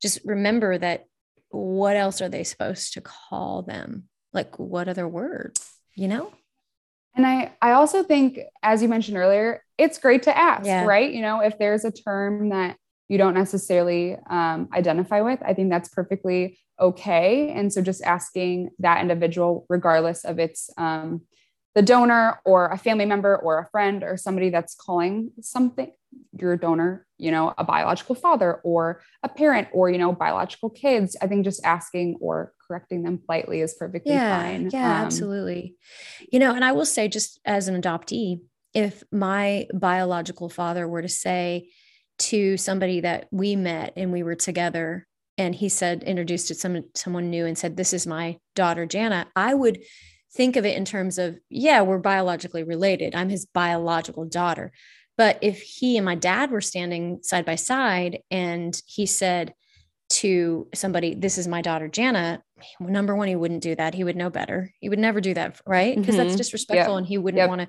just 0.00 0.20
remember 0.24 0.78
that 0.78 1.04
what 1.48 1.96
else 1.96 2.20
are 2.20 2.28
they 2.28 2.44
supposed 2.44 2.94
to 2.94 3.00
call 3.00 3.62
them? 3.62 4.04
Like 4.32 4.58
what 4.58 4.88
other 4.88 5.08
words? 5.08 5.72
You 5.94 6.08
know. 6.08 6.32
And 7.16 7.26
I, 7.26 7.52
I 7.62 7.72
also 7.72 8.02
think, 8.02 8.38
as 8.62 8.82
you 8.82 8.88
mentioned 8.88 9.16
earlier, 9.16 9.64
it's 9.78 9.98
great 9.98 10.22
to 10.24 10.36
ask, 10.36 10.66
yeah. 10.66 10.84
right? 10.84 11.10
You 11.10 11.22
know, 11.22 11.40
if 11.40 11.58
there's 11.58 11.84
a 11.84 11.90
term 11.90 12.50
that 12.50 12.76
you 13.08 13.16
don't 13.16 13.34
necessarily 13.34 14.16
um, 14.28 14.68
identify 14.74 15.22
with, 15.22 15.40
I 15.42 15.54
think 15.54 15.70
that's 15.70 15.88
perfectly 15.88 16.58
okay. 16.78 17.50
And 17.50 17.72
so 17.72 17.80
just 17.80 18.02
asking 18.02 18.70
that 18.80 19.00
individual, 19.00 19.64
regardless 19.70 20.24
of 20.24 20.38
its 20.38 20.68
um, 20.76 21.22
the 21.76 21.82
donor 21.82 22.40
or 22.46 22.68
a 22.68 22.78
family 22.78 23.04
member 23.04 23.36
or 23.36 23.58
a 23.58 23.68
friend 23.68 24.02
or 24.02 24.16
somebody 24.16 24.48
that's 24.48 24.74
calling 24.74 25.30
something 25.42 25.92
your 26.40 26.56
donor, 26.56 27.06
you 27.18 27.30
know, 27.30 27.52
a 27.58 27.64
biological 27.64 28.14
father 28.14 28.54
or 28.64 29.02
a 29.22 29.28
parent 29.28 29.68
or, 29.74 29.90
you 29.90 29.98
know, 29.98 30.10
biological 30.10 30.70
kids. 30.70 31.16
I 31.20 31.26
think 31.26 31.44
just 31.44 31.62
asking 31.64 32.16
or 32.18 32.54
correcting 32.66 33.02
them 33.02 33.18
politely 33.18 33.60
is 33.60 33.74
perfectly 33.74 34.14
yeah, 34.14 34.42
fine. 34.42 34.70
Yeah, 34.72 35.00
um, 35.00 35.04
absolutely. 35.04 35.74
You 36.32 36.38
know, 36.38 36.54
and 36.54 36.64
I 36.64 36.72
will 36.72 36.86
say, 36.86 37.08
just 37.08 37.40
as 37.44 37.68
an 37.68 37.80
adoptee, 37.80 38.40
if 38.72 39.04
my 39.12 39.66
biological 39.74 40.48
father 40.48 40.88
were 40.88 41.02
to 41.02 41.10
say 41.10 41.68
to 42.20 42.56
somebody 42.56 43.00
that 43.00 43.28
we 43.30 43.54
met 43.54 43.92
and 43.96 44.12
we 44.12 44.22
were 44.22 44.34
together, 44.34 45.06
and 45.36 45.54
he 45.54 45.68
said, 45.68 46.02
introduced 46.04 46.48
to 46.48 46.54
some, 46.54 46.84
someone 46.94 47.28
new 47.28 47.44
and 47.44 47.58
said, 47.58 47.76
This 47.76 47.92
is 47.92 48.06
my 48.06 48.38
daughter, 48.54 48.86
Jana, 48.86 49.26
I 49.36 49.52
would 49.52 49.82
think 50.36 50.56
of 50.56 50.66
it 50.66 50.76
in 50.76 50.84
terms 50.84 51.18
of, 51.18 51.38
yeah, 51.48 51.82
we're 51.82 51.98
biologically 51.98 52.62
related. 52.62 53.14
I'm 53.14 53.28
his 53.28 53.46
biological 53.46 54.24
daughter. 54.24 54.72
But 55.16 55.38
if 55.40 55.62
he 55.62 55.96
and 55.96 56.04
my 56.04 56.14
dad 56.14 56.50
were 56.50 56.60
standing 56.60 57.20
side 57.22 57.46
by 57.46 57.54
side 57.54 58.20
and 58.30 58.80
he 58.86 59.06
said 59.06 59.54
to 60.08 60.68
somebody, 60.74 61.14
This 61.14 61.38
is 61.38 61.48
my 61.48 61.62
daughter, 61.62 61.88
Jana, 61.88 62.42
number 62.78 63.16
one, 63.16 63.28
he 63.28 63.36
wouldn't 63.36 63.62
do 63.62 63.74
that. 63.74 63.94
He 63.94 64.04
would 64.04 64.16
know 64.16 64.30
better. 64.30 64.72
He 64.78 64.88
would 64.88 64.98
never 64.98 65.20
do 65.20 65.34
that, 65.34 65.60
right? 65.66 65.96
Because 65.96 66.16
mm-hmm. 66.16 66.26
that's 66.26 66.36
disrespectful 66.36 66.96
and 66.96 67.06
he 67.06 67.18
wouldn't 67.18 67.38
yep. 67.38 67.48
want 67.48 67.62
to. 67.62 67.68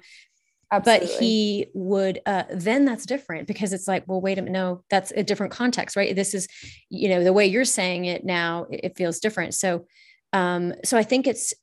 Absolutely. 0.69 1.07
But 1.07 1.19
he 1.19 1.67
would, 1.73 2.19
uh, 2.25 2.43
then 2.51 2.83
that's 2.83 3.05
different 3.05 3.47
because 3.47 3.71
it's 3.71 3.87
like, 3.87 4.03
well, 4.05 4.19
wait 4.19 4.37
a 4.37 4.41
minute, 4.41 4.51
no, 4.51 4.83
that's 4.89 5.11
a 5.15 5.23
different 5.23 5.53
context, 5.53 5.95
right? 5.95 6.13
This 6.13 6.33
is, 6.33 6.49
you 6.89 7.07
know, 7.07 7.23
the 7.23 7.31
way 7.31 7.47
you're 7.47 7.63
saying 7.63 8.03
it 8.03 8.25
now, 8.25 8.67
it, 8.69 8.81
it 8.83 8.97
feels 8.97 9.19
different. 9.19 9.53
So, 9.53 9.85
um, 10.33 10.73
so 10.83 10.97
I 10.97 11.03
think 11.03 11.25
it's 11.25 11.53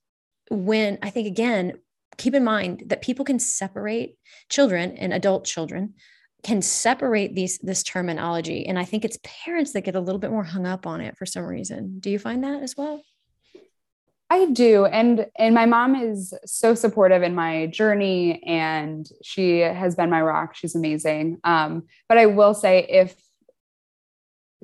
when 0.51 0.99
I 1.03 1.11
think 1.11 1.27
again, 1.27 1.79
keep 2.17 2.35
in 2.35 2.45
mind 2.45 2.85
that 2.87 3.03
people 3.03 3.25
can 3.25 3.39
separate 3.39 4.17
children 4.49 4.97
and 4.97 5.13
adult 5.13 5.45
children 5.45 5.95
can 6.43 6.61
separate 6.61 7.35
these 7.35 7.59
this 7.59 7.83
terminology 7.83 8.67
and 8.67 8.79
i 8.79 8.85
think 8.85 9.05
it's 9.05 9.19
parents 9.25 9.73
that 9.73 9.81
get 9.81 9.97
a 9.97 10.01
little 10.01 10.19
bit 10.19 10.31
more 10.31 10.45
hung 10.45 10.67
up 10.67 10.87
on 10.87 11.01
it 11.01 11.17
for 11.17 11.27
some 11.27 11.45
reason 11.45 11.99
do 12.01 12.11
you 12.11 12.19
find 12.19 12.45
that 12.45 12.63
as 12.63 12.77
well 12.77 13.03
I 14.31 14.47
do. 14.47 14.87
And 14.87 15.27
and 15.39 15.55
my 15.55 15.67
mom 15.67 15.95
is 15.95 16.35
so 16.45 16.75
supportive 16.75 17.23
in 17.23 17.35
my 17.35 17.67
journey 17.67 18.43
and 18.43 19.09
she 19.23 19.61
has 19.61 19.95
been 19.95 20.11
my 20.11 20.23
rock. 20.23 20.57
She's 20.57 20.75
amazing. 20.75 21.39
Um, 21.45 21.85
but 22.09 22.19
I 22.19 22.27
will 22.27 22.55
say 22.55 22.85
if 22.89 23.15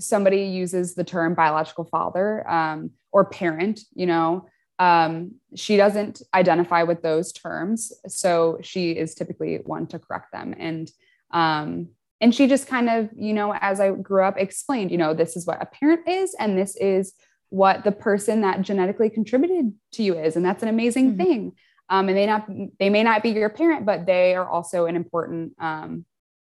somebody 0.00 0.44
uses 0.44 0.94
the 0.94 1.04
term 1.04 1.34
biological 1.34 1.84
father 1.84 2.48
um, 2.50 2.90
or 3.12 3.26
parent, 3.26 3.80
you 3.94 4.06
know, 4.06 4.46
um, 4.80 5.34
she 5.54 5.76
doesn't 5.76 6.22
identify 6.32 6.82
with 6.84 7.02
those 7.02 7.32
terms. 7.32 7.92
So 8.08 8.58
she 8.62 8.92
is 8.92 9.14
typically 9.14 9.56
one 9.64 9.86
to 9.88 9.98
correct 9.98 10.32
them. 10.32 10.54
And 10.58 10.90
um, 11.32 11.90
and 12.22 12.34
she 12.34 12.48
just 12.48 12.66
kind 12.66 12.90
of, 12.90 13.10
you 13.16 13.32
know, 13.32 13.54
as 13.54 13.78
I 13.80 13.90
grew 13.92 14.24
up, 14.24 14.36
explained, 14.36 14.90
you 14.90 14.98
know, 14.98 15.14
this 15.14 15.36
is 15.36 15.46
what 15.46 15.62
a 15.62 15.66
parent 15.66 16.08
is, 16.08 16.34
and 16.38 16.58
this 16.58 16.76
is 16.76 17.12
what 17.50 17.84
the 17.84 17.92
person 17.92 18.40
that 18.40 18.62
genetically 18.62 19.10
contributed 19.10 19.72
to 19.92 20.02
you 20.02 20.18
is, 20.18 20.36
and 20.36 20.44
that's 20.44 20.62
an 20.62 20.68
amazing 20.68 21.12
mm-hmm. 21.12 21.22
thing. 21.22 21.52
Um, 21.90 22.08
and 22.08 22.16
they 22.16 22.26
not 22.26 22.48
they 22.78 22.88
may 22.88 23.02
not 23.02 23.22
be 23.22 23.30
your 23.30 23.50
parent, 23.50 23.84
but 23.84 24.06
they 24.06 24.34
are 24.34 24.48
also 24.48 24.86
an 24.86 24.96
important, 24.96 25.54
um, 25.58 26.06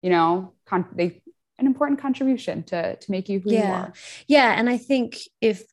you 0.01 0.11
know, 0.11 0.53
con- 0.67 0.89
they 0.95 1.23
an 1.59 1.67
important 1.67 2.01
contribution 2.01 2.63
to 2.65 2.97
to 2.97 3.11
make 3.11 3.29
you 3.29 3.41
who 3.41 3.51
yeah. 3.53 3.67
you 3.67 3.75
are. 3.75 3.93
Yeah, 4.29 4.55
and 4.57 4.69
I 4.69 4.79
think 4.79 5.19
if 5.41 5.65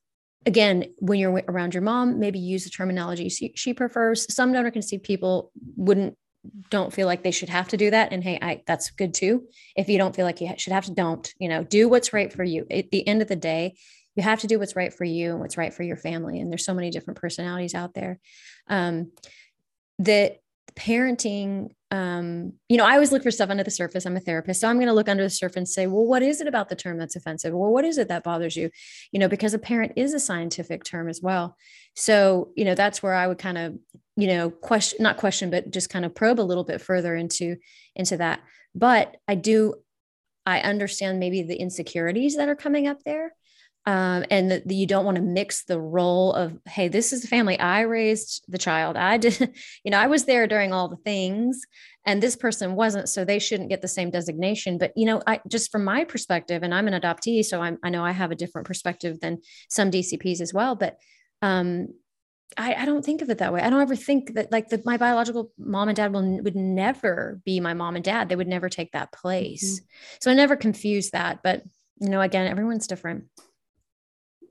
again 0.45 0.85
when 0.97 1.19
you're 1.19 1.43
around 1.47 1.73
your 1.73 1.83
mom, 1.83 2.19
maybe 2.19 2.39
use 2.39 2.63
the 2.63 2.69
terminology 2.69 3.29
she, 3.29 3.51
she 3.55 3.73
prefers. 3.73 4.33
Some 4.33 4.53
donor 4.53 4.71
conceived 4.71 5.03
people 5.03 5.51
wouldn't 5.75 6.17
don't 6.69 6.93
feel 6.93 7.05
like 7.05 7.21
they 7.21 7.31
should 7.31 7.49
have 7.49 7.67
to 7.67 7.75
do 7.75 7.91
that 7.91 8.13
and 8.13 8.23
hey 8.23 8.39
I, 8.41 8.63
that's 8.65 8.91
good 8.91 9.13
too. 9.13 9.43
If 9.75 9.89
you 9.89 9.97
don't 9.97 10.15
feel 10.15 10.25
like 10.25 10.39
you 10.39 10.49
should 10.57 10.73
have 10.73 10.85
to 10.85 10.93
don't 10.93 11.31
you 11.37 11.49
know 11.49 11.63
do 11.63 11.89
what's 11.89 12.13
right 12.13 12.31
for 12.31 12.43
you. 12.43 12.65
At 12.71 12.91
the 12.91 13.05
end 13.07 13.21
of 13.21 13.27
the 13.27 13.35
day 13.35 13.75
you 14.15 14.23
have 14.23 14.39
to 14.39 14.47
do 14.47 14.57
what's 14.57 14.75
right 14.75 14.93
for 14.93 15.03
you 15.03 15.31
and 15.31 15.39
what's 15.39 15.57
right 15.57 15.73
for 15.73 15.83
your 15.83 15.97
family 15.97 16.39
and 16.39 16.49
there's 16.49 16.65
so 16.65 16.73
many 16.73 16.91
different 16.91 17.19
personalities 17.19 17.75
out 17.75 17.93
there. 17.93 18.19
Um, 18.67 19.11
that 19.99 20.37
parenting 20.75 21.71
um, 21.91 22.53
you 22.67 22.77
know 22.77 22.85
i 22.85 22.93
always 22.93 23.11
look 23.11 23.23
for 23.23 23.31
stuff 23.31 23.49
under 23.49 23.63
the 23.63 23.71
surface. 23.71 24.05
I'm 24.05 24.15
a 24.15 24.19
therapist 24.19 24.61
so 24.61 24.67
i'm 24.67 24.77
going 24.77 24.87
to 24.87 24.93
look 24.93 25.09
under 25.09 25.23
the 25.23 25.29
surface 25.29 25.57
and 25.57 25.67
say 25.67 25.87
well 25.87 26.05
what 26.05 26.21
is 26.21 26.39
it 26.39 26.47
about 26.47 26.69
the 26.69 26.75
term 26.75 26.97
that's 26.97 27.15
offensive? 27.15 27.53
Well 27.53 27.71
what 27.71 27.85
is 27.85 27.97
it 27.97 28.09
that 28.09 28.23
bothers 28.23 28.55
you? 28.55 28.69
You 29.11 29.19
know 29.19 29.27
because 29.27 29.53
a 29.53 29.59
parent 29.59 29.93
is 29.95 30.13
a 30.13 30.19
scientific 30.19 30.83
term 30.83 31.09
as 31.09 31.21
well. 31.21 31.55
So 31.95 32.49
you 32.55 32.65
know 32.65 32.75
that's 32.75 33.01
where 33.01 33.15
i 33.15 33.25
would 33.25 33.39
kind 33.39 33.57
of 33.57 33.77
you 34.15 34.27
know 34.27 34.49
question 34.49 35.01
not 35.01 35.17
question 35.17 35.49
but 35.49 35.71
just 35.71 35.89
kind 35.89 36.05
of 36.05 36.13
probe 36.13 36.39
a 36.39 36.41
little 36.41 36.63
bit 36.63 36.81
further 36.81 37.15
into 37.15 37.55
into 37.95 38.17
that. 38.17 38.41
But 38.75 39.17
i 39.27 39.35
do 39.35 39.75
i 40.45 40.59
understand 40.61 41.19
maybe 41.19 41.41
the 41.41 41.55
insecurities 41.55 42.35
that 42.35 42.49
are 42.49 42.55
coming 42.55 42.87
up 42.87 43.03
there 43.03 43.33
um, 43.85 44.25
and 44.29 44.51
that 44.51 44.69
you 44.69 44.85
don't 44.85 45.05
want 45.05 45.15
to 45.15 45.21
mix 45.21 45.63
the 45.63 45.79
role 45.79 46.33
of 46.33 46.57
hey 46.67 46.87
this 46.87 47.13
is 47.13 47.21
the 47.21 47.27
family 47.27 47.57
i 47.59 47.81
raised 47.81 48.43
the 48.47 48.57
child 48.57 48.97
i 48.97 49.17
did 49.17 49.39
you 49.83 49.91
know 49.91 49.97
i 49.97 50.07
was 50.07 50.25
there 50.25 50.47
during 50.47 50.73
all 50.73 50.87
the 50.87 50.97
things 50.97 51.61
and 52.05 52.21
this 52.21 52.35
person 52.35 52.75
wasn't 52.75 53.09
so 53.09 53.23
they 53.23 53.39
shouldn't 53.39 53.69
get 53.69 53.81
the 53.81 53.87
same 53.87 54.09
designation 54.09 54.77
but 54.77 54.91
you 54.95 55.05
know 55.05 55.21
i 55.27 55.39
just 55.47 55.71
from 55.71 55.83
my 55.83 56.03
perspective 56.03 56.63
and 56.63 56.73
i'm 56.73 56.87
an 56.87 56.99
adoptee 56.99 57.43
so 57.43 57.61
I'm, 57.61 57.77
i 57.83 57.89
know 57.89 58.03
i 58.03 58.11
have 58.11 58.31
a 58.31 58.35
different 58.35 58.67
perspective 58.67 59.19
than 59.19 59.39
some 59.69 59.91
dcps 59.91 60.41
as 60.41 60.53
well 60.53 60.75
but 60.75 60.97
um, 61.41 61.87
I, 62.57 62.73
I, 62.73 62.85
don't 62.85 63.05
think 63.05 63.21
of 63.21 63.29
it 63.29 63.37
that 63.37 63.53
way. 63.53 63.61
I 63.61 63.69
don't 63.69 63.81
ever 63.81 63.95
think 63.95 64.33
that 64.33 64.51
like 64.51 64.69
the, 64.69 64.81
my 64.83 64.97
biological 64.97 65.51
mom 65.57 65.87
and 65.87 65.95
dad 65.95 66.11
will 66.11 66.41
would 66.41 66.55
never 66.55 67.39
be 67.45 67.59
my 67.59 67.73
mom 67.73 67.95
and 67.95 68.03
dad. 68.03 68.27
They 68.27 68.35
would 68.35 68.47
never 68.47 68.69
take 68.69 68.91
that 68.91 69.11
place. 69.11 69.79
Mm-hmm. 69.79 70.17
So 70.21 70.31
I 70.31 70.33
never 70.33 70.55
confuse 70.55 71.11
that. 71.11 71.39
But 71.43 71.63
you 72.01 72.09
know, 72.09 72.21
again, 72.21 72.47
everyone's 72.47 72.87
different. 72.87 73.25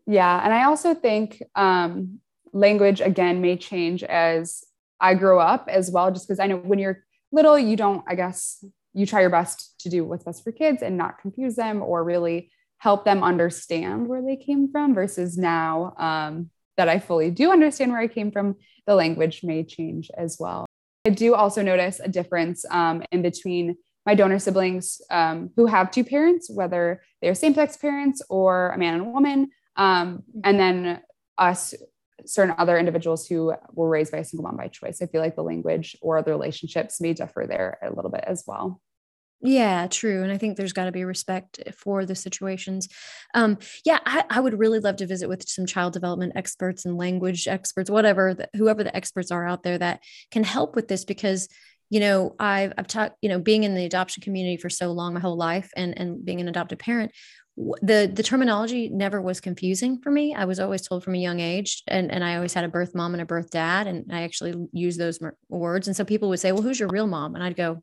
Yeah, 0.08 0.40
and 0.42 0.54
I 0.54 0.64
also 0.64 0.94
think 0.94 1.42
um, 1.54 2.20
language 2.54 3.02
again 3.02 3.42
may 3.42 3.58
change 3.58 4.02
as 4.02 4.64
I 4.98 5.12
grow 5.12 5.38
up 5.38 5.68
as 5.68 5.90
well. 5.90 6.10
Just 6.10 6.26
because 6.26 6.40
I 6.40 6.46
know 6.46 6.56
when 6.56 6.78
you're 6.78 7.04
little, 7.30 7.58
you 7.58 7.76
don't. 7.76 8.02
I 8.08 8.14
guess 8.14 8.64
you 8.94 9.04
try 9.04 9.20
your 9.20 9.30
best 9.30 9.78
to 9.80 9.90
do 9.90 10.06
what's 10.06 10.24
best 10.24 10.42
for 10.42 10.50
kids 10.50 10.82
and 10.82 10.96
not 10.96 11.20
confuse 11.20 11.56
them 11.56 11.82
or 11.82 12.02
really 12.02 12.50
help 12.78 13.04
them 13.04 13.22
understand 13.22 14.08
where 14.08 14.22
they 14.22 14.36
came 14.36 14.72
from. 14.72 14.94
Versus 14.94 15.36
now, 15.36 15.94
um, 15.98 16.48
that 16.78 16.88
I 16.88 17.00
fully 17.00 17.30
do 17.30 17.52
understand 17.52 17.92
where 17.92 18.00
I 18.00 18.08
came 18.08 18.32
from, 18.32 18.56
the 18.86 18.94
language 18.94 19.44
may 19.44 19.62
change 19.62 20.10
as 20.16 20.38
well. 20.40 20.64
I 21.04 21.10
do 21.10 21.34
also 21.34 21.60
notice 21.60 22.00
a 22.00 22.08
difference 22.08 22.64
um, 22.70 23.02
in 23.12 23.20
between 23.20 23.76
my 24.06 24.14
donor 24.14 24.38
siblings 24.38 25.02
um, 25.10 25.50
who 25.54 25.66
have 25.66 25.90
two 25.90 26.02
parents, 26.02 26.48
whether 26.48 27.02
they're 27.20 27.34
same 27.34 27.52
sex 27.52 27.76
parents 27.76 28.22
or 28.30 28.70
a 28.70 28.78
man 28.78 28.94
and 28.94 29.02
a 29.02 29.10
woman, 29.10 29.50
um, 29.78 30.24
and 30.44 30.58
then 30.58 31.00
us, 31.38 31.72
certain 32.26 32.54
other 32.58 32.76
individuals 32.76 33.26
who 33.26 33.54
were 33.72 33.88
raised 33.88 34.12
by 34.12 34.18
a 34.18 34.24
single 34.24 34.42
mom 34.42 34.56
by 34.56 34.68
choice. 34.68 35.00
I 35.00 35.06
feel 35.06 35.22
like 35.22 35.36
the 35.36 35.42
language 35.42 35.96
or 36.02 36.20
the 36.20 36.32
relationships 36.32 37.00
may 37.00 37.14
differ 37.14 37.46
there 37.48 37.78
a 37.82 37.94
little 37.94 38.10
bit 38.10 38.24
as 38.26 38.44
well. 38.46 38.80
Yeah, 39.40 39.86
true. 39.86 40.24
And 40.24 40.32
I 40.32 40.36
think 40.36 40.56
there's 40.56 40.72
got 40.72 40.86
to 40.86 40.92
be 40.92 41.04
respect 41.04 41.62
for 41.72 42.04
the 42.04 42.16
situations. 42.16 42.88
Um, 43.34 43.58
yeah, 43.84 44.00
I, 44.04 44.24
I, 44.28 44.40
would 44.40 44.58
really 44.58 44.80
love 44.80 44.96
to 44.96 45.06
visit 45.06 45.28
with 45.28 45.48
some 45.48 45.64
child 45.64 45.92
development 45.92 46.32
experts 46.34 46.84
and 46.84 46.96
language 46.96 47.46
experts, 47.46 47.88
whatever, 47.88 48.34
the, 48.34 48.48
whoever 48.56 48.82
the 48.82 48.96
experts 48.96 49.30
are 49.30 49.46
out 49.46 49.62
there 49.62 49.78
that 49.78 50.00
can 50.32 50.42
help 50.42 50.74
with 50.74 50.88
this 50.88 51.04
because 51.04 51.48
you 51.90 52.00
know 52.00 52.34
i've 52.38 52.72
i've 52.76 52.86
talked 52.86 53.16
you 53.22 53.28
know 53.28 53.38
being 53.38 53.64
in 53.64 53.74
the 53.74 53.84
adoption 53.84 54.22
community 54.22 54.56
for 54.56 54.68
so 54.68 54.92
long 54.92 55.14
my 55.14 55.20
whole 55.20 55.36
life 55.36 55.70
and 55.76 55.98
and 55.98 56.24
being 56.24 56.40
an 56.40 56.48
adopted 56.48 56.78
parent 56.78 57.12
the 57.82 58.10
the 58.12 58.22
terminology 58.22 58.88
never 58.88 59.20
was 59.20 59.40
confusing 59.40 60.00
for 60.00 60.10
me. 60.12 60.34
I 60.34 60.44
was 60.44 60.60
always 60.60 60.86
told 60.86 61.02
from 61.02 61.14
a 61.14 61.18
young 61.18 61.40
age 61.40 61.82
and 61.88 62.10
and 62.12 62.22
i 62.22 62.36
always 62.36 62.54
had 62.54 62.64
a 62.64 62.68
birth 62.68 62.94
mom 62.94 63.14
and 63.14 63.20
a 63.20 63.26
birth 63.26 63.50
dad 63.50 63.88
and 63.88 64.06
i 64.12 64.22
actually 64.22 64.54
use 64.72 64.96
those 64.96 65.18
words. 65.48 65.88
And 65.88 65.96
so 65.96 66.04
people 66.04 66.28
would 66.28 66.38
say 66.38 66.52
well 66.52 66.62
who's 66.62 66.78
your 66.78 66.88
real 66.88 67.08
mom? 67.08 67.34
And 67.34 67.42
i'd 67.42 67.56
go 67.56 67.82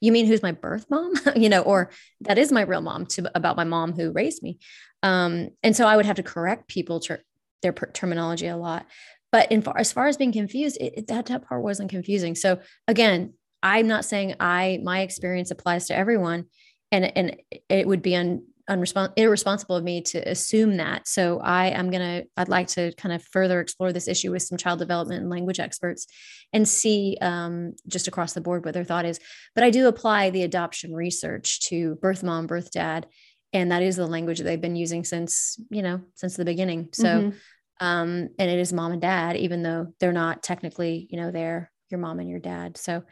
you 0.00 0.10
mean 0.10 0.26
who's 0.26 0.42
my 0.42 0.52
birth 0.52 0.86
mom? 0.90 1.12
You 1.36 1.48
know 1.48 1.62
or 1.62 1.90
that 2.22 2.38
is 2.38 2.50
my 2.50 2.62
real 2.62 2.80
mom 2.80 3.06
to 3.06 3.30
about 3.34 3.56
my 3.56 3.64
mom 3.64 3.92
who 3.92 4.10
raised 4.10 4.42
me. 4.42 4.58
Um, 5.04 5.50
and 5.62 5.76
so 5.76 5.86
i 5.86 5.96
would 5.96 6.06
have 6.06 6.16
to 6.16 6.24
correct 6.24 6.66
people 6.66 6.98
to 7.00 7.20
their 7.62 7.72
per- 7.72 7.92
terminology 7.92 8.48
a 8.48 8.56
lot. 8.56 8.86
But 9.30 9.52
in 9.52 9.62
far, 9.62 9.78
as 9.78 9.92
far 9.92 10.08
as 10.08 10.16
being 10.16 10.32
confused 10.32 10.78
it, 10.80 10.94
it, 10.96 11.06
that, 11.06 11.26
that 11.26 11.46
part 11.46 11.62
wasn't 11.62 11.90
confusing. 11.90 12.34
So 12.34 12.58
again 12.88 13.34
i'm 13.62 13.86
not 13.86 14.04
saying 14.04 14.34
i 14.40 14.80
my 14.82 15.02
experience 15.02 15.50
applies 15.50 15.86
to 15.86 15.96
everyone 15.96 16.46
and 16.90 17.16
and 17.16 17.36
it 17.68 17.86
would 17.86 18.02
be 18.02 18.16
un, 18.16 18.42
unrespons- 18.70 19.12
irresponsible 19.16 19.76
of 19.76 19.84
me 19.84 20.00
to 20.00 20.18
assume 20.28 20.76
that. 20.76 21.08
So 21.08 21.40
I 21.40 21.66
am 21.68 21.90
going 21.90 22.00
to, 22.22 22.28
I'd 22.36 22.48
like 22.48 22.68
to 22.68 22.92
kind 22.94 23.14
of 23.14 23.22
further 23.24 23.60
explore 23.60 23.92
this 23.92 24.08
issue 24.08 24.30
with 24.30 24.42
some 24.42 24.56
child 24.56 24.78
development 24.78 25.20
and 25.20 25.30
language 25.30 25.60
experts 25.60 26.06
and 26.52 26.68
see 26.68 27.18
um, 27.20 27.74
just 27.88 28.08
across 28.08 28.32
the 28.32 28.40
board 28.40 28.64
what 28.64 28.74
their 28.74 28.84
thought 28.84 29.04
is. 29.04 29.18
But 29.54 29.64
I 29.64 29.70
do 29.70 29.88
apply 29.88 30.30
the 30.30 30.44
adoption 30.44 30.94
research 30.94 31.60
to 31.68 31.96
birth 31.96 32.22
mom, 32.22 32.46
birth 32.46 32.70
dad. 32.70 33.06
And 33.52 33.72
that 33.72 33.82
is 33.82 33.96
the 33.96 34.06
language 34.06 34.38
that 34.38 34.44
they've 34.44 34.60
been 34.60 34.76
using 34.76 35.04
since, 35.04 35.60
you 35.70 35.82
know, 35.82 36.00
since 36.14 36.36
the 36.36 36.44
beginning. 36.44 36.90
So, 36.92 37.04
mm-hmm. 37.04 37.86
um, 37.86 38.28
and 38.38 38.50
it 38.50 38.58
is 38.60 38.72
mom 38.72 38.92
and 38.92 39.02
dad, 39.02 39.36
even 39.36 39.62
though 39.64 39.88
they're 39.98 40.12
not 40.12 40.42
technically, 40.42 41.08
you 41.10 41.20
know, 41.20 41.32
they're 41.32 41.70
your 41.90 41.98
mom 41.98 42.20
and 42.20 42.30
your 42.30 42.38
dad. 42.38 42.76
So, 42.76 43.02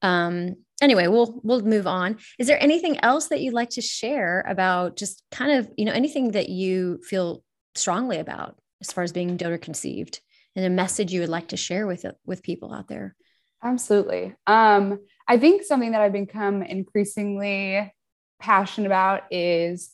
um, 0.00 0.56
anyway, 0.82 1.06
we'll 1.06 1.40
we'll 1.42 1.62
move 1.62 1.86
on. 1.86 2.18
Is 2.38 2.46
there 2.46 2.62
anything 2.62 2.98
else 3.02 3.28
that 3.28 3.40
you'd 3.40 3.54
like 3.54 3.70
to 3.70 3.80
share 3.80 4.44
about 4.48 4.96
just 4.96 5.22
kind 5.30 5.52
of 5.52 5.70
you 5.76 5.84
know 5.84 5.92
anything 5.92 6.32
that 6.32 6.48
you 6.48 7.00
feel 7.02 7.42
strongly 7.74 8.18
about 8.18 8.58
as 8.80 8.92
far 8.92 9.04
as 9.04 9.12
being 9.12 9.36
donor 9.36 9.58
conceived 9.58 10.20
and 10.56 10.64
a 10.64 10.70
message 10.70 11.12
you 11.12 11.20
would 11.20 11.28
like 11.28 11.48
to 11.48 11.56
share 11.56 11.86
with 11.86 12.04
with 12.24 12.42
people 12.42 12.72
out 12.72 12.88
there? 12.88 13.16
Absolutely. 13.62 14.34
Um, 14.46 15.00
I 15.26 15.38
think 15.38 15.62
something 15.62 15.92
that 15.92 16.02
I've 16.02 16.12
become 16.12 16.62
increasingly 16.62 17.92
passionate 18.38 18.86
about 18.86 19.22
is 19.30 19.90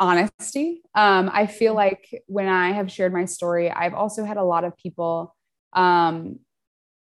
honesty. 0.00 0.82
Um, 0.94 1.30
I 1.32 1.46
feel 1.46 1.72
mm-hmm. 1.72 1.76
like 1.76 2.22
when 2.26 2.48
I 2.48 2.72
have 2.72 2.90
shared 2.90 3.12
my 3.12 3.26
story, 3.26 3.70
I've 3.70 3.94
also 3.94 4.24
had 4.24 4.38
a 4.38 4.44
lot 4.44 4.64
of 4.64 4.76
people 4.76 5.34
um, 5.74 6.38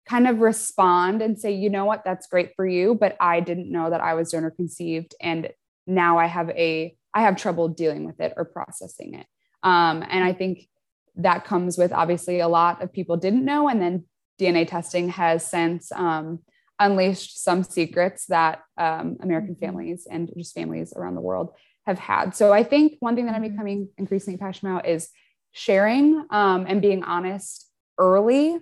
kind 0.08 0.28
of 0.28 0.40
respond 0.40 1.22
and 1.22 1.40
say, 1.40 1.52
you 1.52 1.70
know 1.70 1.86
what, 1.86 2.04
that's 2.04 2.28
great 2.28 2.52
for 2.56 2.66
you, 2.66 2.96
but 2.96 3.18
I 3.20 3.40
didn't 3.40 3.72
know 3.72 3.90
that 3.90 4.02
I 4.02 4.14
was 4.14 4.32
donor 4.32 4.52
conceived. 4.52 5.16
And 5.20 5.50
now 5.88 6.20
I 6.20 6.28
have 6.28 6.50
a, 6.52 6.96
I 7.14 7.22
have 7.22 7.38
trouble 7.38 7.70
dealing 7.70 8.06
with 8.06 8.20
it 8.20 8.34
or 8.38 8.46
processing 8.46 9.16
it. 9.16 9.26
Um, 9.64 10.04
and 10.08 10.24
I 10.24 10.34
think 10.34 10.68
that 11.16 11.46
comes 11.46 11.78
with 11.78 11.92
obviously 11.92 12.40
a 12.40 12.48
lot 12.48 12.84
of 12.84 12.94
people 12.94 13.18
didn't 13.18 13.46
know. 13.46 13.68
And 13.68 13.82
then 13.82 14.06
DNA 14.40 14.68
testing 14.68 15.10
has 15.10 15.46
since 15.50 15.92
um, 15.92 16.40
unleashed 16.80 17.42
some 17.42 17.64
secrets 17.64 18.26
that 18.28 18.62
um, 18.78 19.18
American 19.22 19.56
mm-hmm. 19.56 19.66
families 19.66 20.08
and 20.10 20.32
just 20.38 20.54
families 20.54 20.94
around 20.96 21.16
the 21.16 21.22
world 21.22 21.52
have 21.86 22.00
had. 22.00 22.36
So 22.36 22.52
I 22.52 22.64
think 22.64 22.98
one 23.00 23.16
thing 23.16 23.26
that 23.26 23.36
I'm 23.36 23.42
mm-hmm. 23.42 23.52
becoming 23.52 23.90
increasingly 23.98 24.38
passionate 24.38 24.72
about 24.72 24.88
is 24.88 25.10
sharing 25.52 26.26
um, 26.30 26.66
and 26.68 26.82
being 26.82 27.04
honest 27.04 27.72
early 27.98 28.60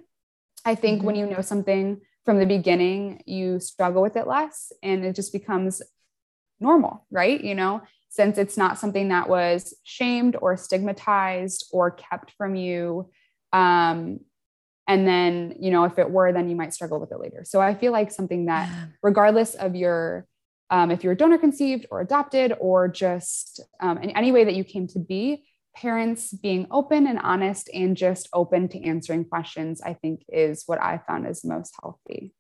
I 0.65 0.76
think 0.76 0.99
mm-hmm. 0.99 1.08
when 1.08 1.15
you 1.15 1.26
know 1.26 1.41
something 1.41 2.02
from 2.26 2.39
the 2.39 2.45
beginning, 2.45 3.23
you 3.26 3.60
struggle 3.60 4.02
with 4.02 4.15
it 4.15 4.28
less 4.28 4.71
and 4.82 5.06
it 5.06 5.15
just 5.15 5.34
becomes 5.34 5.82
normal, 6.60 7.06
right? 7.12 7.43
You 7.43 7.56
know, 7.56 7.82
since 8.10 8.38
it's 8.38 8.58
not 8.58 8.78
something 8.78 9.10
that 9.10 9.28
was 9.28 9.73
shamed 9.84 10.36
or 10.41 10.56
stigmatized 10.56 11.67
or 11.71 11.91
kept 11.91 12.32
from 12.38 12.56
you. 12.56 13.10
Um, 13.52 14.19
and 14.88 15.08
then, 15.08 15.56
you 15.60 15.71
know, 15.71 15.86
if 15.86 15.97
it 15.97 16.10
were, 16.10 16.32
then 16.34 16.49
you 16.49 16.56
might 16.56 16.73
struggle 16.73 16.99
with 16.99 17.12
it 17.12 17.19
later. 17.19 17.43
So 17.45 17.62
I 17.62 17.73
feel 17.73 17.91
like 17.91 18.12
something 18.12 18.45
that, 18.45 18.69
regardless 19.02 19.56
of 19.56 19.76
your, 19.76 20.28
um, 20.69 20.91
if 20.91 21.04
you're 21.04 21.15
donor 21.15 21.38
conceived 21.38 21.86
or 21.89 22.02
adopted 22.02 22.54
or 22.60 22.88
just 22.88 23.62
um, 23.80 23.97
in 23.99 24.10
any 24.12 24.32
way 24.32 24.43
that 24.43 24.56
you 24.56 24.63
came 24.63 24.88
to 24.88 24.99
be, 24.99 25.45
parents 25.75 26.31
being 26.31 26.67
open 26.71 27.07
and 27.07 27.19
honest 27.19 27.69
and 27.73 27.97
just 27.97 28.29
open 28.33 28.67
to 28.69 28.83
answering 28.83 29.25
questions, 29.25 29.81
I 29.81 29.93
think 29.93 30.23
is 30.29 30.63
what 30.65 30.81
I 30.81 30.99
found 31.07 31.27
is 31.27 31.43
most 31.43 31.73
healthy. 31.81 32.33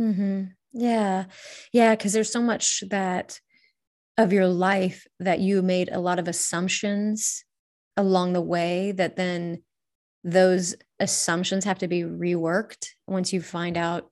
Mm-hmm. 0.00 0.44
Yeah. 0.72 1.24
Yeah. 1.72 1.94
Cause 1.96 2.12
there's 2.12 2.32
so 2.32 2.42
much 2.42 2.84
that 2.90 3.40
of 4.16 4.32
your 4.32 4.46
life 4.46 5.06
that 5.18 5.40
you 5.40 5.62
made 5.62 5.88
a 5.90 5.98
lot 5.98 6.18
of 6.18 6.28
assumptions 6.28 7.44
along 7.96 8.32
the 8.32 8.40
way 8.40 8.92
that 8.92 9.16
then 9.16 9.62
those 10.22 10.74
assumptions 10.98 11.64
have 11.64 11.78
to 11.78 11.88
be 11.88 12.02
reworked 12.02 12.88
once 13.06 13.32
you 13.32 13.40
find 13.40 13.76
out 13.76 14.10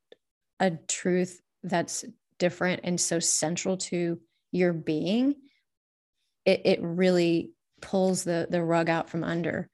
a 0.60 0.70
truth 0.88 1.40
that's 1.62 2.04
different 2.38 2.80
and 2.84 3.00
so 3.00 3.18
central 3.18 3.76
to 3.76 4.18
your 4.50 4.72
being 4.72 5.34
it, 6.46 6.62
it 6.64 6.78
really 6.82 7.52
pulls 7.80 8.24
the 8.24 8.46
the 8.50 8.62
rug 8.62 8.88
out 8.88 9.08
from 9.10 9.24
under 9.24 9.68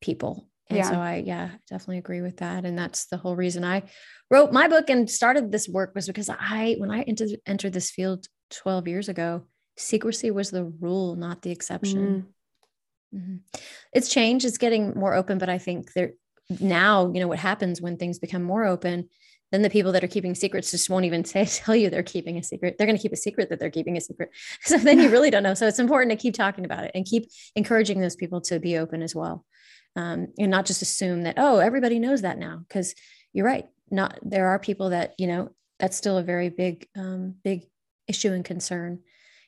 people 0.00 0.48
and 0.68 0.78
yeah. 0.78 0.90
so 0.90 0.94
i 0.96 1.22
yeah 1.24 1.50
definitely 1.68 1.98
agree 1.98 2.22
with 2.22 2.38
that 2.38 2.64
and 2.64 2.78
that's 2.78 3.06
the 3.06 3.16
whole 3.16 3.36
reason 3.36 3.64
i 3.64 3.82
wrote 4.30 4.52
my 4.52 4.68
book 4.68 4.88
and 4.88 5.10
started 5.10 5.50
this 5.50 5.68
work 5.68 5.94
was 5.94 6.06
because 6.06 6.30
i 6.30 6.76
when 6.78 6.90
i 6.90 7.02
entered, 7.02 7.30
entered 7.46 7.72
this 7.72 7.90
field 7.90 8.26
12 8.50 8.88
years 8.88 9.08
ago 9.08 9.42
secrecy 9.76 10.30
was 10.30 10.50
the 10.50 10.64
rule 10.80 11.16
not 11.16 11.42
the 11.42 11.50
exception 11.50 12.26
mm. 13.14 13.18
mm-hmm. 13.18 13.60
it's 13.92 14.08
changed 14.08 14.44
it's 14.44 14.58
getting 14.58 14.94
more 14.94 15.14
open 15.14 15.38
but 15.38 15.48
i 15.48 15.58
think 15.58 15.92
there 15.92 16.12
now 16.60 17.10
you 17.12 17.20
know 17.20 17.28
what 17.28 17.38
happens 17.38 17.80
when 17.80 17.96
things 17.96 18.18
become 18.18 18.42
more 18.42 18.64
open 18.64 19.08
then 19.50 19.62
the 19.62 19.70
people 19.70 19.92
that 19.92 20.04
are 20.04 20.08
keeping 20.08 20.34
secrets 20.34 20.70
just 20.70 20.88
won't 20.88 21.04
even 21.04 21.24
say 21.24 21.44
tell 21.46 21.74
you 21.74 21.90
they're 21.90 22.02
keeping 22.02 22.38
a 22.38 22.42
secret. 22.42 22.76
They're 22.78 22.86
going 22.86 22.96
to 22.96 23.02
keep 23.02 23.12
a 23.12 23.16
secret 23.16 23.50
that 23.50 23.58
they're 23.58 23.70
keeping 23.70 23.96
a 23.96 24.00
secret. 24.00 24.30
So 24.62 24.76
then 24.78 25.00
you 25.00 25.10
really 25.10 25.30
don't 25.30 25.42
know. 25.42 25.54
So 25.54 25.66
it's 25.66 25.78
important 25.78 26.10
to 26.12 26.16
keep 26.16 26.34
talking 26.34 26.64
about 26.64 26.84
it 26.84 26.92
and 26.94 27.04
keep 27.04 27.28
encouraging 27.56 28.00
those 28.00 28.16
people 28.16 28.40
to 28.42 28.60
be 28.60 28.78
open 28.78 29.02
as 29.02 29.14
well. 29.14 29.44
Um, 29.96 30.28
and 30.38 30.50
not 30.50 30.66
just 30.66 30.82
assume 30.82 31.24
that 31.24 31.34
oh 31.36 31.58
everybody 31.58 31.98
knows 31.98 32.22
that 32.22 32.38
now 32.38 32.62
because 32.68 32.94
you're 33.32 33.46
right. 33.46 33.66
Not 33.90 34.18
there 34.22 34.48
are 34.48 34.58
people 34.60 34.90
that 34.90 35.14
you 35.18 35.26
know 35.26 35.50
that's 35.80 35.96
still 35.96 36.18
a 36.18 36.22
very 36.22 36.48
big 36.48 36.86
um, 36.96 37.34
big 37.42 37.62
issue 38.06 38.32
and 38.32 38.44
concern 38.44 39.00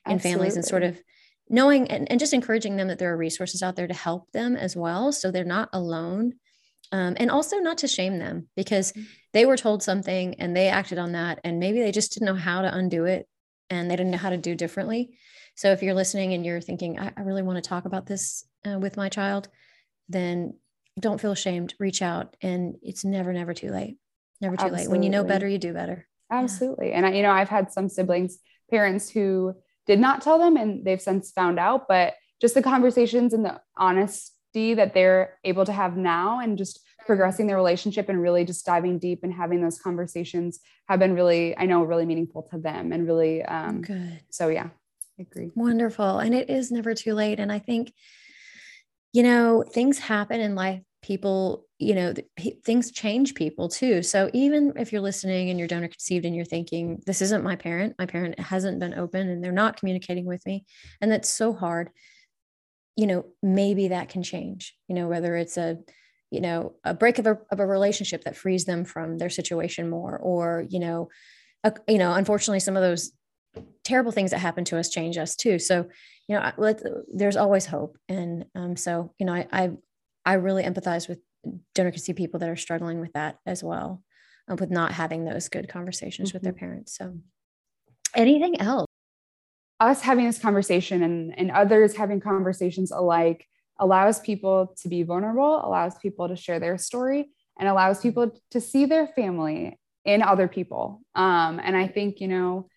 in 0.05 0.13
Absolutely. 0.13 0.31
families 0.31 0.55
and 0.57 0.65
sort 0.65 0.83
of 0.83 1.01
knowing 1.49 1.89
and, 1.89 2.09
and 2.11 2.19
just 2.19 2.33
encouraging 2.33 2.75
them 2.75 2.87
that 2.89 2.99
there 2.99 3.13
are 3.13 3.17
resources 3.17 3.61
out 3.61 3.75
there 3.75 3.87
to 3.87 3.93
help 3.93 4.31
them 4.31 4.55
as 4.55 4.75
well. 4.75 5.11
So 5.11 5.31
they're 5.31 5.45
not 5.45 5.69
alone. 5.71 6.33
Um, 6.91 7.15
and 7.17 7.31
also 7.31 7.57
not 7.57 7.79
to 7.79 7.87
shame 7.87 8.19
them 8.19 8.47
because 8.55 8.91
mm. 8.91 9.05
They 9.33 9.45
were 9.45 9.57
told 9.57 9.83
something 9.83 10.35
and 10.35 10.55
they 10.55 10.67
acted 10.69 10.97
on 10.97 11.11
that 11.13 11.39
and 11.43 11.59
maybe 11.59 11.81
they 11.81 11.91
just 11.91 12.13
didn't 12.13 12.27
know 12.27 12.35
how 12.35 12.61
to 12.61 12.73
undo 12.73 13.05
it 13.05 13.27
and 13.69 13.89
they 13.89 13.95
didn't 13.95 14.11
know 14.11 14.17
how 14.17 14.29
to 14.29 14.37
do 14.37 14.55
differently 14.55 15.17
so 15.55 15.71
if 15.71 15.83
you're 15.83 15.93
listening 15.93 16.33
and 16.33 16.45
you're 16.45 16.61
thinking 16.61 16.99
i, 16.99 17.11
I 17.15 17.21
really 17.21 17.43
want 17.43 17.63
to 17.63 17.67
talk 17.67 17.85
about 17.85 18.05
this 18.05 18.45
uh, 18.65 18.79
with 18.79 18.97
my 18.97 19.09
child 19.09 19.49
then 20.09 20.53
don't 20.99 21.19
feel 21.19 21.31
ashamed 21.31 21.73
reach 21.79 22.01
out 22.01 22.35
and 22.41 22.75
it's 22.81 23.03
never 23.03 23.33
never 23.33 23.53
too 23.53 23.69
late 23.69 23.97
never 24.41 24.55
too 24.55 24.63
Absolutely. 24.63 24.85
late 24.85 24.91
when 24.91 25.03
you 25.03 25.09
know 25.09 25.23
better 25.23 25.47
you 25.47 25.57
do 25.57 25.73
better 25.73 26.07
Absolutely. 26.33 26.89
Yeah. 26.89 26.97
And 26.97 27.05
I, 27.05 27.11
you 27.13 27.21
know, 27.21 27.31
I've 27.31 27.49
had 27.49 27.71
some 27.71 27.87
siblings, 27.87 28.39
parents 28.69 29.09
who 29.09 29.53
did 29.85 29.99
not 29.99 30.21
tell 30.21 30.39
them 30.39 30.57
and 30.57 30.83
they've 30.83 31.01
since 31.01 31.31
found 31.31 31.59
out, 31.59 31.87
but 31.87 32.15
just 32.41 32.55
the 32.55 32.63
conversations 32.63 33.33
and 33.33 33.45
the 33.45 33.61
honesty 34.53 34.73
that 34.75 34.93
they're 34.93 35.37
able 35.43 35.65
to 35.65 35.71
have 35.71 35.97
now 35.97 36.39
and 36.39 36.57
just 36.57 36.79
progressing 37.05 37.47
their 37.47 37.57
relationship 37.57 38.09
and 38.09 38.21
really 38.21 38.45
just 38.45 38.65
diving 38.65 38.97
deep 38.97 39.23
and 39.23 39.33
having 39.33 39.61
those 39.61 39.79
conversations 39.79 40.59
have 40.87 40.99
been 40.99 41.13
really, 41.13 41.57
I 41.57 41.65
know, 41.65 41.83
really 41.83 42.05
meaningful 42.05 42.43
to 42.51 42.57
them 42.57 42.91
and 42.91 43.05
really 43.05 43.43
um, 43.43 43.81
good. 43.81 44.21
So, 44.29 44.49
yeah, 44.49 44.69
I 45.19 45.21
agree. 45.21 45.51
Wonderful. 45.55 46.19
And 46.19 46.33
it 46.33 46.49
is 46.49 46.71
never 46.71 46.93
too 46.93 47.13
late. 47.13 47.39
And 47.39 47.51
I 47.51 47.59
think, 47.59 47.93
you 49.11 49.23
know, 49.23 49.63
things 49.63 49.99
happen 49.99 50.39
in 50.39 50.55
life. 50.55 50.81
People, 51.01 51.65
you 51.77 51.93
know, 51.95 52.13
things 52.63 52.89
change 52.89 53.35
people 53.35 53.67
too. 53.67 54.01
So 54.01 54.29
even 54.33 54.71
if 54.77 54.93
you're 54.93 55.01
listening 55.01 55.49
and 55.49 55.59
you're 55.59 55.67
donor 55.67 55.89
conceived 55.89 56.23
and 56.25 56.33
you're 56.33 56.45
thinking, 56.45 57.03
this 57.05 57.21
isn't 57.21 57.43
my 57.43 57.57
parent, 57.57 57.95
my 57.99 58.05
parent 58.05 58.39
hasn't 58.39 58.79
been 58.79 58.93
open 58.93 59.27
and 59.27 59.43
they're 59.43 59.51
not 59.51 59.75
communicating 59.75 60.25
with 60.25 60.45
me, 60.45 60.63
and 61.01 61.11
that's 61.11 61.27
so 61.27 61.51
hard, 61.51 61.89
you 62.95 63.07
know, 63.07 63.25
maybe 63.41 63.89
that 63.89 64.09
can 64.09 64.23
change, 64.23 64.75
you 64.87 64.95
know, 64.95 65.07
whether 65.07 65.35
it's 65.35 65.57
a, 65.57 65.77
you 66.33 66.41
know 66.41 66.73
a 66.83 66.95
break 66.95 67.19
of 67.19 67.27
a, 67.27 67.37
of 67.51 67.59
a 67.59 67.65
relationship 67.65 68.23
that 68.23 68.35
frees 68.35 68.65
them 68.65 68.85
from 68.85 69.19
their 69.19 69.29
situation 69.29 69.87
more 69.87 70.17
or 70.17 70.65
you 70.67 70.79
know 70.79 71.07
a, 71.63 71.71
you 71.87 71.99
know 71.99 72.11
unfortunately 72.11 72.59
some 72.59 72.75
of 72.75 72.81
those 72.81 73.11
terrible 73.83 74.11
things 74.11 74.31
that 74.31 74.39
happen 74.39 74.65
to 74.65 74.79
us 74.79 74.89
change 74.89 75.15
us 75.15 75.35
too 75.35 75.59
so 75.59 75.85
you 76.27 76.35
know 76.35 76.51
let, 76.57 76.81
there's 77.13 77.37
always 77.37 77.67
hope 77.67 77.99
and 78.09 78.45
um, 78.55 78.75
so 78.75 79.13
you 79.19 79.27
know 79.27 79.33
I, 79.33 79.47
I, 79.51 79.71
I 80.25 80.33
really 80.33 80.63
empathize 80.63 81.07
with 81.07 81.19
donor 81.75 81.91
conceived 81.91 82.17
people 82.17 82.39
that 82.39 82.49
are 82.49 82.55
struggling 82.55 82.99
with 82.99 83.13
that 83.13 83.37
as 83.45 83.63
well 83.63 84.01
uh, 84.49 84.55
with 84.55 84.71
not 84.71 84.91
having 84.91 85.25
those 85.25 85.49
good 85.49 85.69
conversations 85.69 86.29
mm-hmm. 86.29 86.37
with 86.37 86.41
their 86.41 86.53
mm-hmm. 86.53 86.65
parents 86.65 86.97
so 86.97 87.15
anything 88.15 88.59
else 88.59 88.87
us 89.83 90.01
having 90.01 90.25
this 90.25 90.39
conversation 90.39 91.03
and, 91.03 91.37
and 91.37 91.51
others 91.51 91.95
having 91.95 92.21
conversations 92.21 92.91
alike 92.91 93.45
allows 93.79 94.19
people 94.21 94.73
to 94.81 94.87
be 94.87 95.03
vulnerable, 95.03 95.65
allows 95.65 95.95
people 95.97 96.29
to 96.29 96.35
share 96.35 96.59
their 96.59 96.77
story, 96.77 97.29
and 97.59 97.67
allows 97.67 97.99
people 97.99 98.31
to 98.51 98.61
see 98.61 98.85
their 98.85 99.07
family 99.07 99.77
in 100.05 100.21
other 100.21 100.47
people. 100.47 101.01
Um, 101.15 101.59
and 101.61 101.75
I 101.75 101.87
think, 101.87 102.21
you 102.21 102.29
know, 102.29 102.67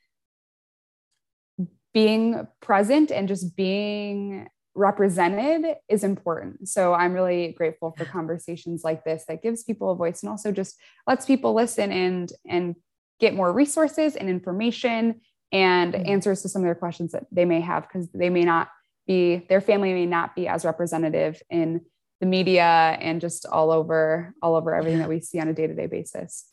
being 1.94 2.46
present 2.60 3.10
and 3.10 3.28
just 3.28 3.56
being 3.56 4.48
represented 4.74 5.76
is 5.88 6.04
important. 6.04 6.68
So 6.68 6.92
I'm 6.92 7.14
really 7.14 7.54
grateful 7.56 7.94
for 7.96 8.04
conversations 8.04 8.84
like 8.84 9.04
this 9.04 9.24
that 9.28 9.42
gives 9.42 9.62
people 9.62 9.90
a 9.90 9.96
voice 9.96 10.22
and 10.22 10.30
also 10.30 10.52
just 10.52 10.76
lets 11.06 11.24
people 11.24 11.54
listen 11.54 11.90
and 11.92 12.30
and 12.46 12.74
get 13.18 13.34
more 13.34 13.50
resources 13.50 14.14
and 14.16 14.28
information 14.28 15.20
and 15.52 15.94
mm-hmm. 15.94 16.08
answers 16.08 16.42
to 16.42 16.48
some 16.48 16.62
of 16.62 16.66
their 16.66 16.74
questions 16.74 17.12
that 17.12 17.26
they 17.30 17.44
may 17.44 17.60
have 17.60 17.86
because 17.86 18.08
they 18.12 18.30
may 18.30 18.42
not 18.42 18.68
be 19.06 19.46
their 19.48 19.60
family 19.60 19.92
may 19.92 20.06
not 20.06 20.34
be 20.34 20.48
as 20.48 20.64
representative 20.64 21.40
in 21.48 21.80
the 22.20 22.26
media 22.26 22.64
and 23.00 23.20
just 23.20 23.46
all 23.46 23.70
over 23.70 24.34
all 24.42 24.56
over 24.56 24.74
everything 24.74 24.98
that 24.98 25.08
we 25.08 25.20
see 25.20 25.38
on 25.38 25.48
a 25.48 25.52
day-to-day 25.52 25.86
basis. 25.86 26.46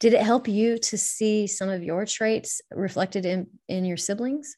Did 0.00 0.14
it 0.14 0.22
help 0.22 0.48
you 0.48 0.78
to 0.78 0.98
see 0.98 1.46
some 1.46 1.68
of 1.68 1.82
your 1.82 2.04
traits 2.04 2.60
reflected 2.70 3.24
in 3.24 3.46
in 3.68 3.84
your 3.84 3.96
siblings? 3.96 4.56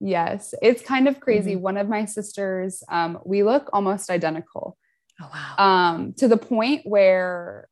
Yes. 0.00 0.54
It's 0.62 0.82
kind 0.82 1.08
of 1.08 1.20
crazy. 1.20 1.52
Mm-hmm. 1.52 1.62
one 1.62 1.76
of 1.76 1.88
my 1.88 2.04
sisters 2.04 2.82
um, 2.88 3.18
we 3.24 3.42
look 3.42 3.70
almost 3.72 4.10
identical. 4.10 4.76
Oh 5.22 5.30
wow. 5.32 5.64
Um, 5.64 6.14
to 6.14 6.28
the 6.28 6.36
point 6.36 6.82
where 6.84 7.68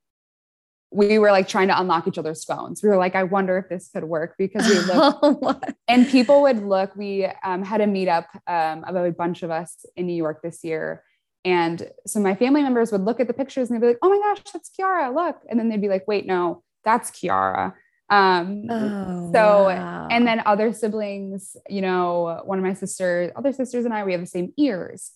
we 0.91 1.19
were 1.19 1.31
like 1.31 1.49
trying 1.49 1.69
to 1.69 1.79
unlock 1.79 2.09
each 2.09 2.19
other's 2.19 2.45
phones. 2.45 2.83
We 2.83 2.89
were 2.89 2.97
like, 2.97 3.15
I 3.15 3.25
wonder 3.25 3.59
if 3.59 3.69
this 3.69 3.91
could 3.91 4.05
work 4.05 4.35
because 4.39 4.67
we 4.67 4.79
looked, 4.79 5.73
and 5.89 6.09
people 6.09 6.43
would 6.43 6.63
look. 6.63 6.97
We 6.97 7.27
um, 7.45 7.63
had 7.63 7.81
a 7.81 7.87
meetup 7.87 8.27
um, 8.47 8.85
of 8.85 8.97
a 8.97 9.13
bunch 9.13 9.43
of 9.43 9.51
us 9.51 9.85
in 9.97 10.07
New 10.07 10.17
York 10.17 10.41
this 10.43 10.65
year. 10.65 11.05
And 11.45 11.91
so 12.07 12.21
my 12.21 12.35
family 12.35 12.63
members 12.63 12.91
would 12.91 13.03
look 13.03 13.21
at 13.21 13.27
the 13.27 13.35
pictures 13.35 13.71
and 13.71 13.77
they'd 13.77 13.87
be 13.87 13.89
like, 13.89 13.99
oh 14.03 14.09
my 14.09 14.19
gosh, 14.19 14.53
that's 14.53 14.71
Kiara, 14.71 15.15
look. 15.15 15.37
And 15.49 15.61
then 15.61 15.69
they'd 15.69 15.81
be 15.81 15.89
like, 15.89 16.09
wait, 16.09 16.27
no, 16.27 16.63
that's 16.85 17.11
Kiara. 17.11 17.75
Um, 18.11 18.65
oh, 18.71 19.31
so, 19.33 19.65
wow. 19.65 20.09
and 20.11 20.27
then 20.27 20.43
other 20.47 20.73
siblings, 20.73 21.57
you 21.69 21.83
know, 21.83 22.41
one 22.45 22.59
of 22.59 22.65
my 22.65 22.73
sisters, 22.73 23.31
other 23.37 23.53
sisters 23.53 23.85
and 23.85 23.93
I, 23.93 24.05
we 24.05 24.13
have 24.13 24.23
the 24.23 24.27
same 24.27 24.55
ears. 24.57 25.13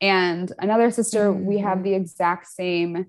And 0.00 0.52
another 0.58 0.90
sister, 0.90 1.32
mm-hmm. 1.32 1.44
we 1.44 1.58
have 1.58 1.78
mm. 1.78 1.84
the 1.84 1.94
exact 1.94 2.46
same 2.46 3.06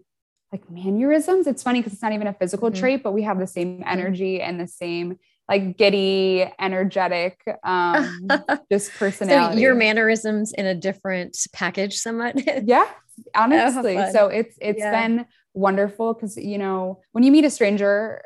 like 0.51 0.69
mannerisms. 0.69 1.47
It's 1.47 1.63
funny 1.63 1.79
because 1.79 1.93
it's 1.93 2.01
not 2.01 2.13
even 2.13 2.27
a 2.27 2.33
physical 2.33 2.69
mm-hmm. 2.69 2.79
trait, 2.79 3.03
but 3.03 3.11
we 3.11 3.23
have 3.23 3.39
the 3.39 3.47
same 3.47 3.83
energy 3.85 4.41
and 4.41 4.59
the 4.59 4.67
same 4.67 5.17
like 5.49 5.77
giddy, 5.77 6.45
energetic, 6.59 7.41
um, 7.63 8.27
just 8.71 8.91
personality. 8.93 9.55
So 9.55 9.61
your 9.61 9.75
mannerisms 9.75 10.51
in 10.51 10.65
a 10.65 10.75
different 10.75 11.37
package, 11.53 11.97
somewhat. 11.97 12.35
yeah, 12.65 12.89
honestly. 13.33 13.97
Oh, 13.97 14.11
so 14.11 14.27
it's 14.27 14.57
it's 14.61 14.79
yeah. 14.79 14.91
been 14.91 15.25
wonderful 15.53 16.13
because 16.13 16.37
you 16.37 16.57
know 16.57 17.01
when 17.13 17.23
you 17.23 17.31
meet 17.31 17.45
a 17.45 17.49
stranger, 17.49 18.21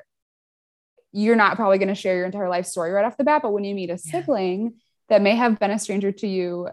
you're 1.11 1.35
not 1.35 1.55
probably 1.55 1.77
going 1.77 1.89
to 1.89 1.95
share 1.95 2.15
your 2.15 2.25
entire 2.25 2.49
life 2.49 2.65
story 2.65 2.91
right 2.91 3.05
off 3.05 3.17
the 3.17 3.23
bat, 3.23 3.41
but 3.43 3.51
when 3.51 3.63
you 3.63 3.75
meet 3.75 3.91
a 3.91 3.97
sibling 3.97 4.63
yeah. 4.63 4.69
that 5.09 5.21
may 5.21 5.35
have 5.35 5.59
been 5.59 5.71
a 5.71 5.79
stranger 5.79 6.11
to 6.11 6.27
you, 6.27 6.69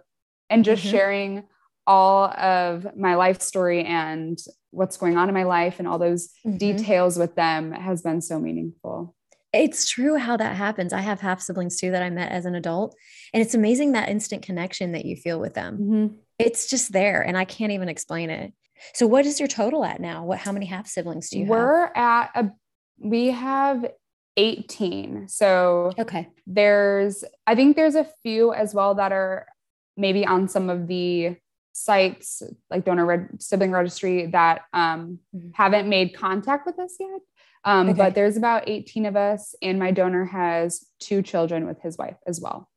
and 0.48 0.64
just 0.64 0.82
mm-hmm. 0.82 0.90
sharing 0.90 1.42
all 1.86 2.26
of 2.26 2.86
my 2.96 3.16
life 3.16 3.40
story 3.40 3.84
and 3.84 4.38
what's 4.78 4.96
going 4.96 5.16
on 5.16 5.28
in 5.28 5.34
my 5.34 5.42
life 5.42 5.78
and 5.78 5.88
all 5.88 5.98
those 5.98 6.28
mm-hmm. 6.46 6.56
details 6.56 7.18
with 7.18 7.34
them 7.34 7.72
has 7.72 8.00
been 8.02 8.20
so 8.20 8.38
meaningful. 8.38 9.14
it's 9.52 9.88
true 9.88 10.16
how 10.16 10.36
that 10.36 10.56
happens. 10.56 10.92
I 10.92 11.00
have 11.00 11.20
half 11.20 11.40
siblings 11.40 11.78
too 11.80 11.90
that 11.90 12.02
I 12.02 12.10
met 12.10 12.30
as 12.30 12.44
an 12.44 12.54
adult. 12.54 12.94
And 13.32 13.42
it's 13.42 13.54
amazing 13.54 13.92
that 13.92 14.08
instant 14.08 14.42
connection 14.42 14.92
that 14.92 15.04
you 15.04 15.16
feel 15.16 15.40
with 15.40 15.54
them. 15.54 15.78
Mm-hmm. 15.78 16.14
It's 16.38 16.68
just 16.68 16.92
there 16.92 17.22
and 17.22 17.36
I 17.36 17.44
can't 17.44 17.72
even 17.72 17.88
explain 17.88 18.30
it. 18.30 18.52
So 18.94 19.06
what 19.06 19.26
is 19.26 19.40
your 19.40 19.48
total 19.48 19.84
at 19.84 20.00
now? 20.00 20.24
What 20.24 20.38
how 20.38 20.52
many 20.52 20.66
half 20.66 20.86
siblings 20.86 21.30
do 21.30 21.38
you 21.38 21.46
have? 21.46 21.50
We're 21.50 21.90
have? 21.94 22.30
at 22.36 22.44
a 22.44 22.52
we 23.00 23.30
have 23.30 23.86
18. 24.36 25.28
So 25.28 25.92
okay. 25.98 26.28
There's 26.46 27.24
I 27.46 27.54
think 27.54 27.74
there's 27.74 27.96
a 27.96 28.06
few 28.22 28.52
as 28.52 28.74
well 28.74 28.94
that 28.94 29.12
are 29.12 29.46
maybe 29.96 30.24
on 30.24 30.48
some 30.48 30.70
of 30.70 30.86
the 30.86 31.36
sites 31.78 32.42
like 32.70 32.84
donor 32.84 33.06
Red 33.06 33.42
sibling 33.42 33.70
registry 33.72 34.26
that 34.26 34.62
um, 34.72 35.18
mm-hmm. 35.34 35.50
haven't 35.54 35.88
made 35.88 36.14
contact 36.14 36.66
with 36.66 36.78
us 36.78 36.96
yet. 36.98 37.20
Um, 37.64 37.88
okay. 37.88 37.98
But 37.98 38.14
there's 38.14 38.36
about 38.36 38.68
18 38.68 39.06
of 39.06 39.16
us, 39.16 39.54
and 39.60 39.78
my 39.78 39.90
donor 39.90 40.24
has 40.26 40.86
two 41.00 41.22
children 41.22 41.66
with 41.66 41.80
his 41.80 41.98
wife 41.98 42.16
as 42.26 42.40
well. 42.40 42.68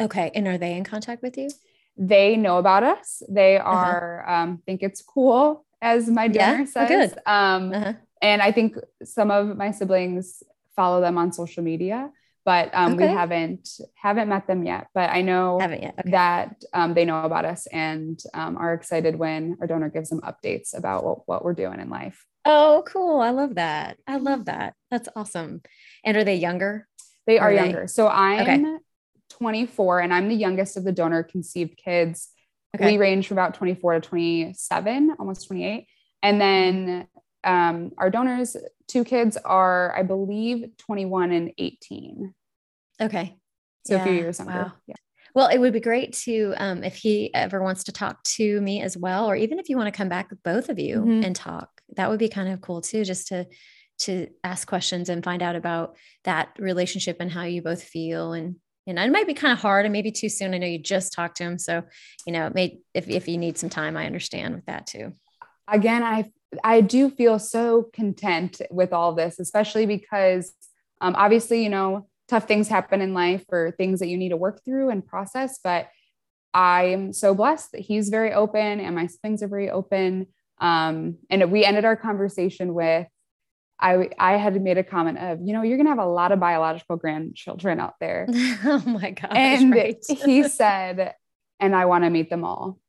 Okay. 0.00 0.30
And 0.34 0.46
are 0.46 0.58
they 0.58 0.76
in 0.76 0.84
contact 0.84 1.22
with 1.22 1.36
you? 1.36 1.50
They 1.96 2.36
know 2.36 2.58
about 2.58 2.82
us. 2.84 3.22
They 3.28 3.58
uh-huh. 3.58 3.70
are, 3.70 4.24
uh-huh. 4.26 4.42
um, 4.42 4.62
think 4.64 4.82
it's 4.82 5.02
cool, 5.02 5.64
as 5.82 6.08
my 6.08 6.28
donor 6.28 6.58
yeah? 6.58 6.62
Oh, 6.62 6.86
says. 6.86 7.14
Oh, 7.26 7.32
um, 7.32 7.72
uh-huh. 7.72 7.92
And 8.20 8.42
I 8.42 8.52
think 8.52 8.76
some 9.04 9.30
of 9.30 9.56
my 9.56 9.70
siblings 9.70 10.42
follow 10.76 11.00
them 11.00 11.18
on 11.18 11.32
social 11.32 11.62
media 11.62 12.10
but 12.48 12.70
um, 12.72 12.94
okay. 12.94 13.08
we 13.08 13.12
haven't 13.12 13.68
haven't 13.94 14.30
met 14.30 14.46
them 14.46 14.64
yet. 14.64 14.86
But 14.94 15.10
I 15.10 15.20
know 15.20 15.60
okay. 15.60 15.92
that 16.06 16.64
um, 16.72 16.94
they 16.94 17.04
know 17.04 17.24
about 17.24 17.44
us 17.44 17.66
and 17.66 18.18
um, 18.32 18.56
are 18.56 18.72
excited 18.72 19.16
when 19.16 19.58
our 19.60 19.66
donor 19.66 19.90
gives 19.90 20.08
them 20.08 20.22
updates 20.22 20.74
about 20.74 21.04
what, 21.04 21.28
what 21.28 21.44
we're 21.44 21.52
doing 21.52 21.78
in 21.78 21.90
life. 21.90 22.24
Oh, 22.46 22.84
cool! 22.86 23.20
I 23.20 23.32
love 23.32 23.56
that. 23.56 23.98
I 24.06 24.16
love 24.16 24.46
that. 24.46 24.72
That's 24.90 25.10
awesome. 25.14 25.60
And 26.06 26.16
are 26.16 26.24
they 26.24 26.36
younger? 26.36 26.88
They 27.26 27.38
are, 27.38 27.50
are 27.50 27.52
younger. 27.52 27.80
They? 27.82 27.86
So 27.88 28.08
I'm 28.08 28.64
okay. 28.64 28.78
24, 29.28 30.00
and 30.00 30.14
I'm 30.14 30.28
the 30.28 30.34
youngest 30.34 30.78
of 30.78 30.84
the 30.84 30.92
donor 30.92 31.22
conceived 31.24 31.76
kids. 31.76 32.30
We 32.80 32.96
range 32.96 33.28
from 33.28 33.36
about 33.36 33.56
24 33.56 34.00
to 34.00 34.08
27, 34.08 35.16
almost 35.18 35.46
28. 35.48 35.86
And 36.22 36.40
then 36.40 37.08
um, 37.44 37.92
our 37.98 38.08
donors, 38.08 38.56
two 38.88 39.04
kids 39.04 39.36
are, 39.36 39.94
I 39.96 40.02
believe, 40.02 40.70
21 40.78 41.32
and 41.32 41.52
18. 41.58 42.34
Okay. 43.00 43.36
So 43.86 43.94
yeah. 43.94 44.02
a 44.02 44.04
few 44.04 44.12
years 44.14 44.38
younger. 44.38 44.54
Wow. 44.54 44.72
Yeah. 44.86 44.94
Well, 45.34 45.48
it 45.48 45.58
would 45.58 45.72
be 45.72 45.80
great 45.80 46.14
to, 46.24 46.54
um, 46.56 46.82
if 46.82 46.96
he 46.96 47.32
ever 47.34 47.62
wants 47.62 47.84
to 47.84 47.92
talk 47.92 48.22
to 48.24 48.60
me 48.60 48.82
as 48.82 48.96
well, 48.96 49.30
or 49.30 49.36
even 49.36 49.58
if 49.58 49.68
you 49.68 49.76
want 49.76 49.92
to 49.92 49.96
come 49.96 50.08
back 50.08 50.30
with 50.30 50.42
both 50.42 50.68
of 50.68 50.78
you 50.78 50.96
mm-hmm. 50.96 51.22
and 51.22 51.36
talk, 51.36 51.68
that 51.96 52.10
would 52.10 52.18
be 52.18 52.28
kind 52.28 52.48
of 52.48 52.60
cool 52.60 52.80
too, 52.80 53.04
just 53.04 53.28
to 53.28 53.46
to 54.00 54.28
ask 54.44 54.68
questions 54.68 55.08
and 55.08 55.24
find 55.24 55.42
out 55.42 55.56
about 55.56 55.96
that 56.22 56.50
relationship 56.58 57.16
and 57.18 57.32
how 57.32 57.42
you 57.42 57.60
both 57.62 57.82
feel 57.82 58.32
and 58.32 58.56
and 58.86 58.98
it 58.98 59.12
might 59.12 59.26
be 59.26 59.34
kind 59.34 59.52
of 59.52 59.58
hard 59.58 59.84
and 59.84 59.92
maybe 59.92 60.10
too 60.10 60.30
soon. 60.30 60.54
I 60.54 60.58
know 60.58 60.66
you 60.66 60.78
just 60.78 61.12
talked 61.12 61.36
to 61.38 61.44
him, 61.44 61.58
so 61.58 61.82
you 62.26 62.32
know, 62.32 62.50
may, 62.54 62.80
if 62.94 63.08
if 63.08 63.28
you 63.28 63.36
need 63.36 63.58
some 63.58 63.68
time, 63.68 63.96
I 63.96 64.06
understand 64.06 64.54
with 64.54 64.64
that 64.66 64.86
too. 64.86 65.12
Again, 65.68 66.02
I 66.02 66.30
I 66.64 66.80
do 66.80 67.10
feel 67.10 67.38
so 67.38 67.90
content 67.92 68.62
with 68.70 68.94
all 68.94 69.14
this, 69.14 69.38
especially 69.38 69.84
because 69.84 70.52
um, 71.02 71.14
obviously, 71.16 71.62
you 71.62 71.68
know, 71.68 72.08
tough 72.28 72.46
things 72.46 72.68
happen 72.68 73.00
in 73.00 73.14
life 73.14 73.44
or 73.50 73.72
things 73.72 74.00
that 74.00 74.08
you 74.08 74.16
need 74.16 74.30
to 74.30 74.36
work 74.36 74.64
through 74.64 74.90
and 74.90 75.06
process. 75.06 75.58
But 75.62 75.88
I 76.54 76.84
am 76.86 77.12
so 77.12 77.34
blessed 77.34 77.72
that 77.72 77.80
he's 77.80 78.08
very 78.08 78.32
open 78.32 78.80
and 78.80 78.94
my 78.94 79.06
siblings 79.06 79.42
are 79.42 79.48
very 79.48 79.70
open. 79.70 80.26
Um, 80.60 81.18
and 81.30 81.50
we 81.50 81.64
ended 81.64 81.84
our 81.84 81.96
conversation 81.96 82.74
with 82.74 83.06
I, 83.80 84.08
I 84.18 84.32
had 84.32 84.60
made 84.60 84.76
a 84.76 84.82
comment 84.82 85.18
of, 85.18 85.40
you 85.40 85.52
know, 85.52 85.62
you're 85.62 85.76
going 85.76 85.86
to 85.86 85.90
have 85.90 86.00
a 86.00 86.06
lot 86.06 86.32
of 86.32 86.40
biological 86.40 86.96
grandchildren 86.96 87.78
out 87.78 87.94
there. 88.00 88.26
oh 88.64 88.82
my 88.84 89.12
God. 89.12 89.30
And 89.32 89.72
right. 89.72 90.04
he 90.08 90.48
said, 90.48 91.14
and 91.60 91.76
I 91.76 91.84
want 91.84 92.04
to 92.04 92.10
meet 92.10 92.28
them 92.28 92.44
all. 92.44 92.80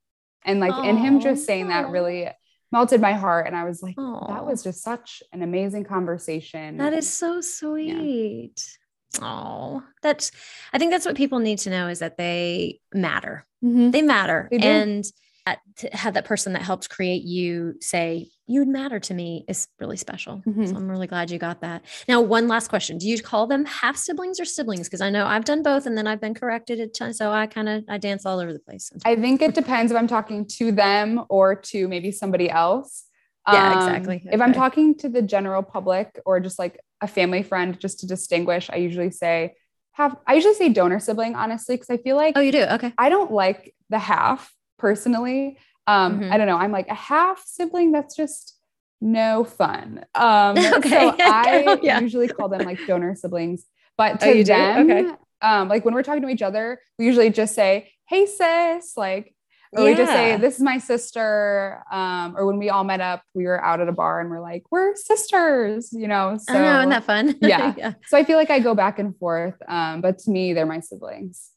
And 0.44 0.60
like, 0.60 0.74
and 0.74 0.98
him 0.98 1.20
just 1.20 1.46
saying 1.46 1.68
that 1.68 1.90
really 1.90 2.28
melted 2.72 3.02
my 3.02 3.14
heart. 3.14 3.46
And 3.46 3.56
I 3.56 3.66
was 3.66 3.84
like, 3.84 3.98
Aww. 3.98 4.30
that 4.30 4.46
was 4.46 4.64
just 4.64 4.82
such 4.82 5.22
an 5.32 5.44
amazing 5.44 5.84
conversation. 5.84 6.78
That 6.78 6.94
is 6.94 7.12
so 7.12 7.42
sweet. 7.42 8.56
Yeah. 8.56 8.79
Oh, 9.22 9.84
that's, 10.02 10.32
I 10.72 10.78
think 10.78 10.92
that's 10.92 11.06
what 11.06 11.16
people 11.16 11.40
need 11.40 11.60
to 11.60 11.70
know 11.70 11.88
is 11.88 12.00
that 12.00 12.18
they 12.18 12.80
matter. 12.94 13.46
Mm-hmm. 13.64 13.92
They 13.92 14.02
matter. 14.02 14.48
They 14.52 14.60
and 14.60 15.06
that, 15.46 15.60
to 15.78 15.98
have 15.98 16.14
that 16.14 16.26
person 16.26 16.54
that 16.54 16.62
helps 16.62 16.88
create 16.88 17.24
you 17.24 17.76
say, 17.82 18.30
you 18.46 18.66
matter 18.66 19.00
to 19.00 19.14
me 19.14 19.46
is 19.48 19.68
really 19.80 19.98
special. 19.98 20.42
Mm-hmm. 20.46 20.66
So 20.66 20.76
I'm 20.76 20.90
really 20.90 21.08
glad 21.08 21.32
you 21.32 21.38
got 21.38 21.62
that. 21.62 21.84
Now, 22.08 22.22
one 22.22 22.48
last 22.48 22.68
question. 22.68 22.98
Do 22.98 23.08
you 23.08 23.22
call 23.22 23.48
them 23.48 23.66
half 23.66 23.96
siblings 23.96 24.40
or 24.40 24.46
siblings? 24.46 24.88
Because 24.88 25.02
I 25.02 25.10
know 25.10 25.26
I've 25.26 25.46
done 25.46 25.64
both 25.64 25.86
and 25.86 25.98
then 25.98 26.08
I've 26.08 26.22
been 26.22 26.34
corrected 26.34 26.80
at 26.80 26.94
times. 26.94 27.18
So 27.18 27.32
I 27.32 27.48
kind 27.48 27.70
of, 27.70 27.84
I 27.88 27.98
dance 27.98 28.26
all 28.26 28.40
over 28.40 28.54
the 28.54 28.60
place. 28.60 28.92
I 29.06 29.16
think 29.16 29.42
it 29.42 29.54
depends 29.56 29.92
if 29.92 29.98
I'm 29.98 30.08
talking 30.08 30.46
to 30.58 30.72
them 30.72 31.26
or 31.30 31.56
to 31.56 31.88
maybe 31.88 32.12
somebody 32.12 32.50
else. 32.50 33.06
Yeah, 33.52 33.72
um, 33.72 33.78
exactly. 33.78 34.16
Okay. 34.18 34.30
If 34.32 34.42
I'm 34.42 34.54
talking 34.54 34.96
to 35.00 35.10
the 35.10 35.22
general 35.22 35.64
public 35.64 36.20
or 36.26 36.40
just 36.40 36.60
like 36.60 36.80
a 37.02 37.08
family 37.08 37.44
friend, 37.44 37.80
just 37.80 38.00
to 38.02 38.08
distinguish, 38.08 38.70
I 38.72 38.78
usually 38.78 39.12
say 39.12 39.56
have, 39.94 40.16
I 40.26 40.36
usually 40.36 40.54
say 40.54 40.70
donor 40.70 41.00
sibling, 41.00 41.36
honestly, 41.36 41.76
because 41.76 41.90
I 41.90 41.98
feel 41.98 42.16
like, 42.16 42.34
oh, 42.38 42.42
you 42.42 42.52
do? 42.52 42.64
Okay. 42.64 42.94
I 42.98 43.10
don't 43.10 43.32
like 43.32 43.76
the 43.90 44.00
half 44.00 44.54
personally. 44.78 45.58
Um, 45.88 46.22
mm-hmm. 46.22 46.32
I 46.32 46.38
don't 46.38 46.48
know. 46.48 46.58
I'm 46.58 46.72
like 46.72 46.88
a 46.88 46.96
half 46.96 47.44
sibling. 47.46 47.92
That's 47.92 48.16
just 48.16 48.58
no 49.02 49.44
fun. 49.44 50.06
Um, 50.16 50.58
okay. 50.76 50.90
So 50.90 51.16
I 51.20 51.80
yeah. 51.84 52.00
usually 52.00 52.28
call 52.28 52.50
them 52.50 52.62
like 52.62 52.80
donor 52.88 53.16
siblings, 53.16 53.66
but 53.98 54.24
oh, 54.24 54.34
to 54.34 54.40
oh, 54.40 54.44
them, 54.44 54.92
okay. 54.92 55.12
um, 55.42 55.68
like 55.68 55.84
when 55.84 55.94
we're 55.94 56.04
talking 56.04 56.22
to 56.22 56.30
each 56.30 56.42
other, 56.42 56.80
we 56.98 57.06
usually 57.06 57.30
just 57.30 57.54
say, 57.54 57.92
Hey 58.08 58.26
sis, 58.26 58.94
like, 58.98 59.36
or 59.72 59.84
yeah. 59.84 59.90
we 59.90 59.96
just 59.96 60.12
say, 60.12 60.38
This 60.38 60.56
is 60.56 60.62
my 60.62 60.78
sister. 60.78 61.84
Um, 61.92 62.36
or 62.36 62.46
when 62.46 62.58
we 62.58 62.70
all 62.70 62.84
met 62.84 63.02
up, 63.02 63.22
we 63.34 63.46
were 63.46 63.64
out 63.64 63.82
at 63.82 63.88
a 63.88 63.92
bar 63.92 64.20
and 64.20 64.30
we're 64.30 64.42
like, 64.42 64.64
We're 64.72 64.96
sisters, 64.96 65.90
you 65.92 66.08
know? 66.08 66.38
So, 66.38 66.54
oh, 66.54 66.80
isn't 66.80 66.90
that 66.90 67.04
fun? 67.04 67.36
yeah. 67.42 67.74
yeah. 67.78 67.94
So 68.08 68.18
I 68.18 68.24
feel 68.24 68.38
like 68.38 68.50
I 68.50 68.60
go 68.60 68.74
back 68.74 69.00
and 69.00 69.16
forth. 69.18 69.56
Um, 69.68 70.02
but 70.02 70.20
to 70.20 70.32
me, 70.32 70.54
they're 70.54 70.66
my 70.66 70.80
siblings. 70.80 71.50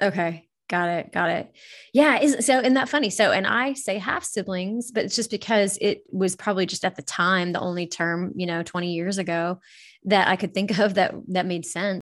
Okay. 0.00 0.48
Got 0.68 0.88
it. 0.90 1.12
Got 1.12 1.30
it. 1.30 1.52
Yeah. 1.94 2.20
Is 2.20 2.44
so 2.44 2.58
isn't 2.58 2.74
that 2.74 2.90
funny? 2.90 3.08
So, 3.08 3.32
and 3.32 3.46
I 3.46 3.72
say 3.72 3.96
half 3.98 4.22
siblings, 4.22 4.90
but 4.90 5.04
it's 5.04 5.16
just 5.16 5.30
because 5.30 5.78
it 5.80 6.02
was 6.10 6.36
probably 6.36 6.66
just 6.66 6.84
at 6.84 6.96
the 6.96 7.02
time 7.02 7.52
the 7.52 7.60
only 7.60 7.86
term, 7.86 8.32
you 8.36 8.46
know, 8.46 8.62
20 8.62 8.92
years 8.92 9.16
ago 9.16 9.60
that 10.04 10.28
I 10.28 10.36
could 10.36 10.52
think 10.52 10.78
of 10.78 10.94
that 10.94 11.14
that 11.28 11.46
made 11.46 11.64
sense. 11.64 12.02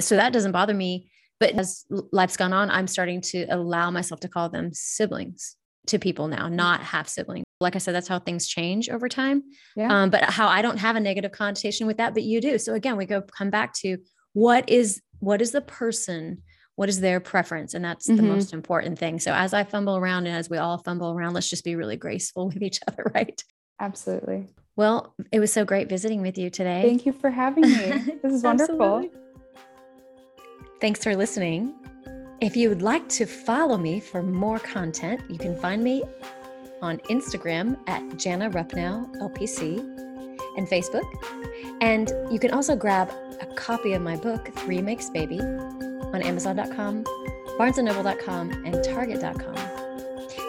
So 0.00 0.16
that 0.16 0.32
doesn't 0.32 0.52
bother 0.52 0.74
me. 0.74 1.10
But 1.42 1.58
as 1.58 1.84
life's 2.12 2.36
gone 2.36 2.52
on, 2.52 2.70
I'm 2.70 2.86
starting 2.86 3.20
to 3.32 3.46
allow 3.46 3.90
myself 3.90 4.20
to 4.20 4.28
call 4.28 4.48
them 4.48 4.70
siblings 4.72 5.56
to 5.88 5.98
people 5.98 6.28
now, 6.28 6.46
not 6.46 6.80
half 6.82 7.08
siblings. 7.08 7.44
Like 7.60 7.74
I 7.74 7.80
said, 7.80 7.96
that's 7.96 8.06
how 8.06 8.20
things 8.20 8.46
change 8.46 8.88
over 8.88 9.08
time. 9.08 9.42
Yeah. 9.74 9.88
Um, 9.92 10.10
but 10.10 10.22
how 10.22 10.46
I 10.46 10.62
don't 10.62 10.78
have 10.78 10.94
a 10.94 11.00
negative 11.00 11.32
connotation 11.32 11.88
with 11.88 11.96
that, 11.96 12.14
but 12.14 12.22
you 12.22 12.40
do. 12.40 12.58
So 12.58 12.74
again, 12.74 12.96
we 12.96 13.06
go 13.06 13.22
come 13.22 13.50
back 13.50 13.74
to 13.80 13.98
what 14.34 14.68
is 14.68 15.02
what 15.18 15.42
is 15.42 15.50
the 15.50 15.60
person 15.60 16.42
what 16.76 16.88
is 16.88 17.00
their 17.00 17.18
preference 17.18 17.74
and 17.74 17.84
that's 17.84 18.08
mm-hmm. 18.08 18.16
the 18.16 18.22
most 18.22 18.54
important 18.54 18.98
thing 18.98 19.20
so 19.20 19.30
as 19.30 19.52
i 19.52 19.62
fumble 19.62 19.98
around 19.98 20.26
and 20.26 20.34
as 20.34 20.48
we 20.48 20.56
all 20.56 20.78
fumble 20.78 21.12
around 21.12 21.34
let's 21.34 21.50
just 21.50 21.64
be 21.64 21.76
really 21.76 21.96
graceful 21.96 22.46
with 22.54 22.62
each 22.62 22.80
other 22.88 23.12
right 23.14 23.44
absolutely 23.78 24.48
well 24.74 25.14
it 25.30 25.38
was 25.38 25.52
so 25.52 25.66
great 25.66 25.86
visiting 25.86 26.22
with 26.22 26.38
you 26.38 26.48
today 26.48 26.80
thank 26.82 27.04
you 27.04 27.12
for 27.12 27.28
having 27.28 27.62
me 27.62 28.16
this 28.22 28.32
is 28.32 28.42
wonderful 28.42 29.06
thanks 30.82 31.02
for 31.02 31.16
listening 31.16 31.72
if 32.42 32.54
you 32.54 32.68
would 32.68 32.82
like 32.82 33.08
to 33.08 33.24
follow 33.24 33.78
me 33.78 33.98
for 34.00 34.22
more 34.22 34.58
content 34.58 35.18
you 35.30 35.38
can 35.38 35.58
find 35.58 35.82
me 35.82 36.02
on 36.82 36.98
instagram 37.08 37.78
at 37.88 38.02
jana 38.18 38.50
rupnow 38.50 39.10
lpc 39.16 39.78
and 40.58 40.68
facebook 40.68 41.08
and 41.80 42.12
you 42.30 42.38
can 42.38 42.50
also 42.50 42.76
grab 42.76 43.10
a 43.40 43.46
copy 43.54 43.94
of 43.94 44.02
my 44.02 44.16
book 44.16 44.52
three 44.56 44.82
makes 44.82 45.08
baby 45.08 45.40
on 46.12 46.22
Amazon.com, 46.22 47.04
BarnesandNoble.com, 47.58 48.50
and 48.64 48.84
Target.com. 48.84 49.54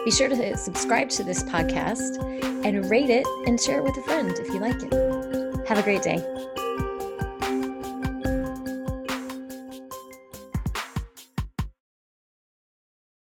Be 0.04 0.10
sure 0.10 0.28
to 0.28 0.56
subscribe 0.56 1.08
to 1.10 1.24
this 1.24 1.42
podcast 1.42 2.22
and 2.64 2.90
rate 2.90 3.10
it 3.10 3.26
and 3.46 3.60
share 3.60 3.78
it 3.78 3.84
with 3.84 3.96
a 3.96 4.02
friend 4.02 4.30
if 4.38 4.48
you 4.48 4.60
like 4.60 4.76
it. 4.82 5.68
Have 5.68 5.78
a 5.78 5.82
great 5.82 6.02
day. 6.02 6.22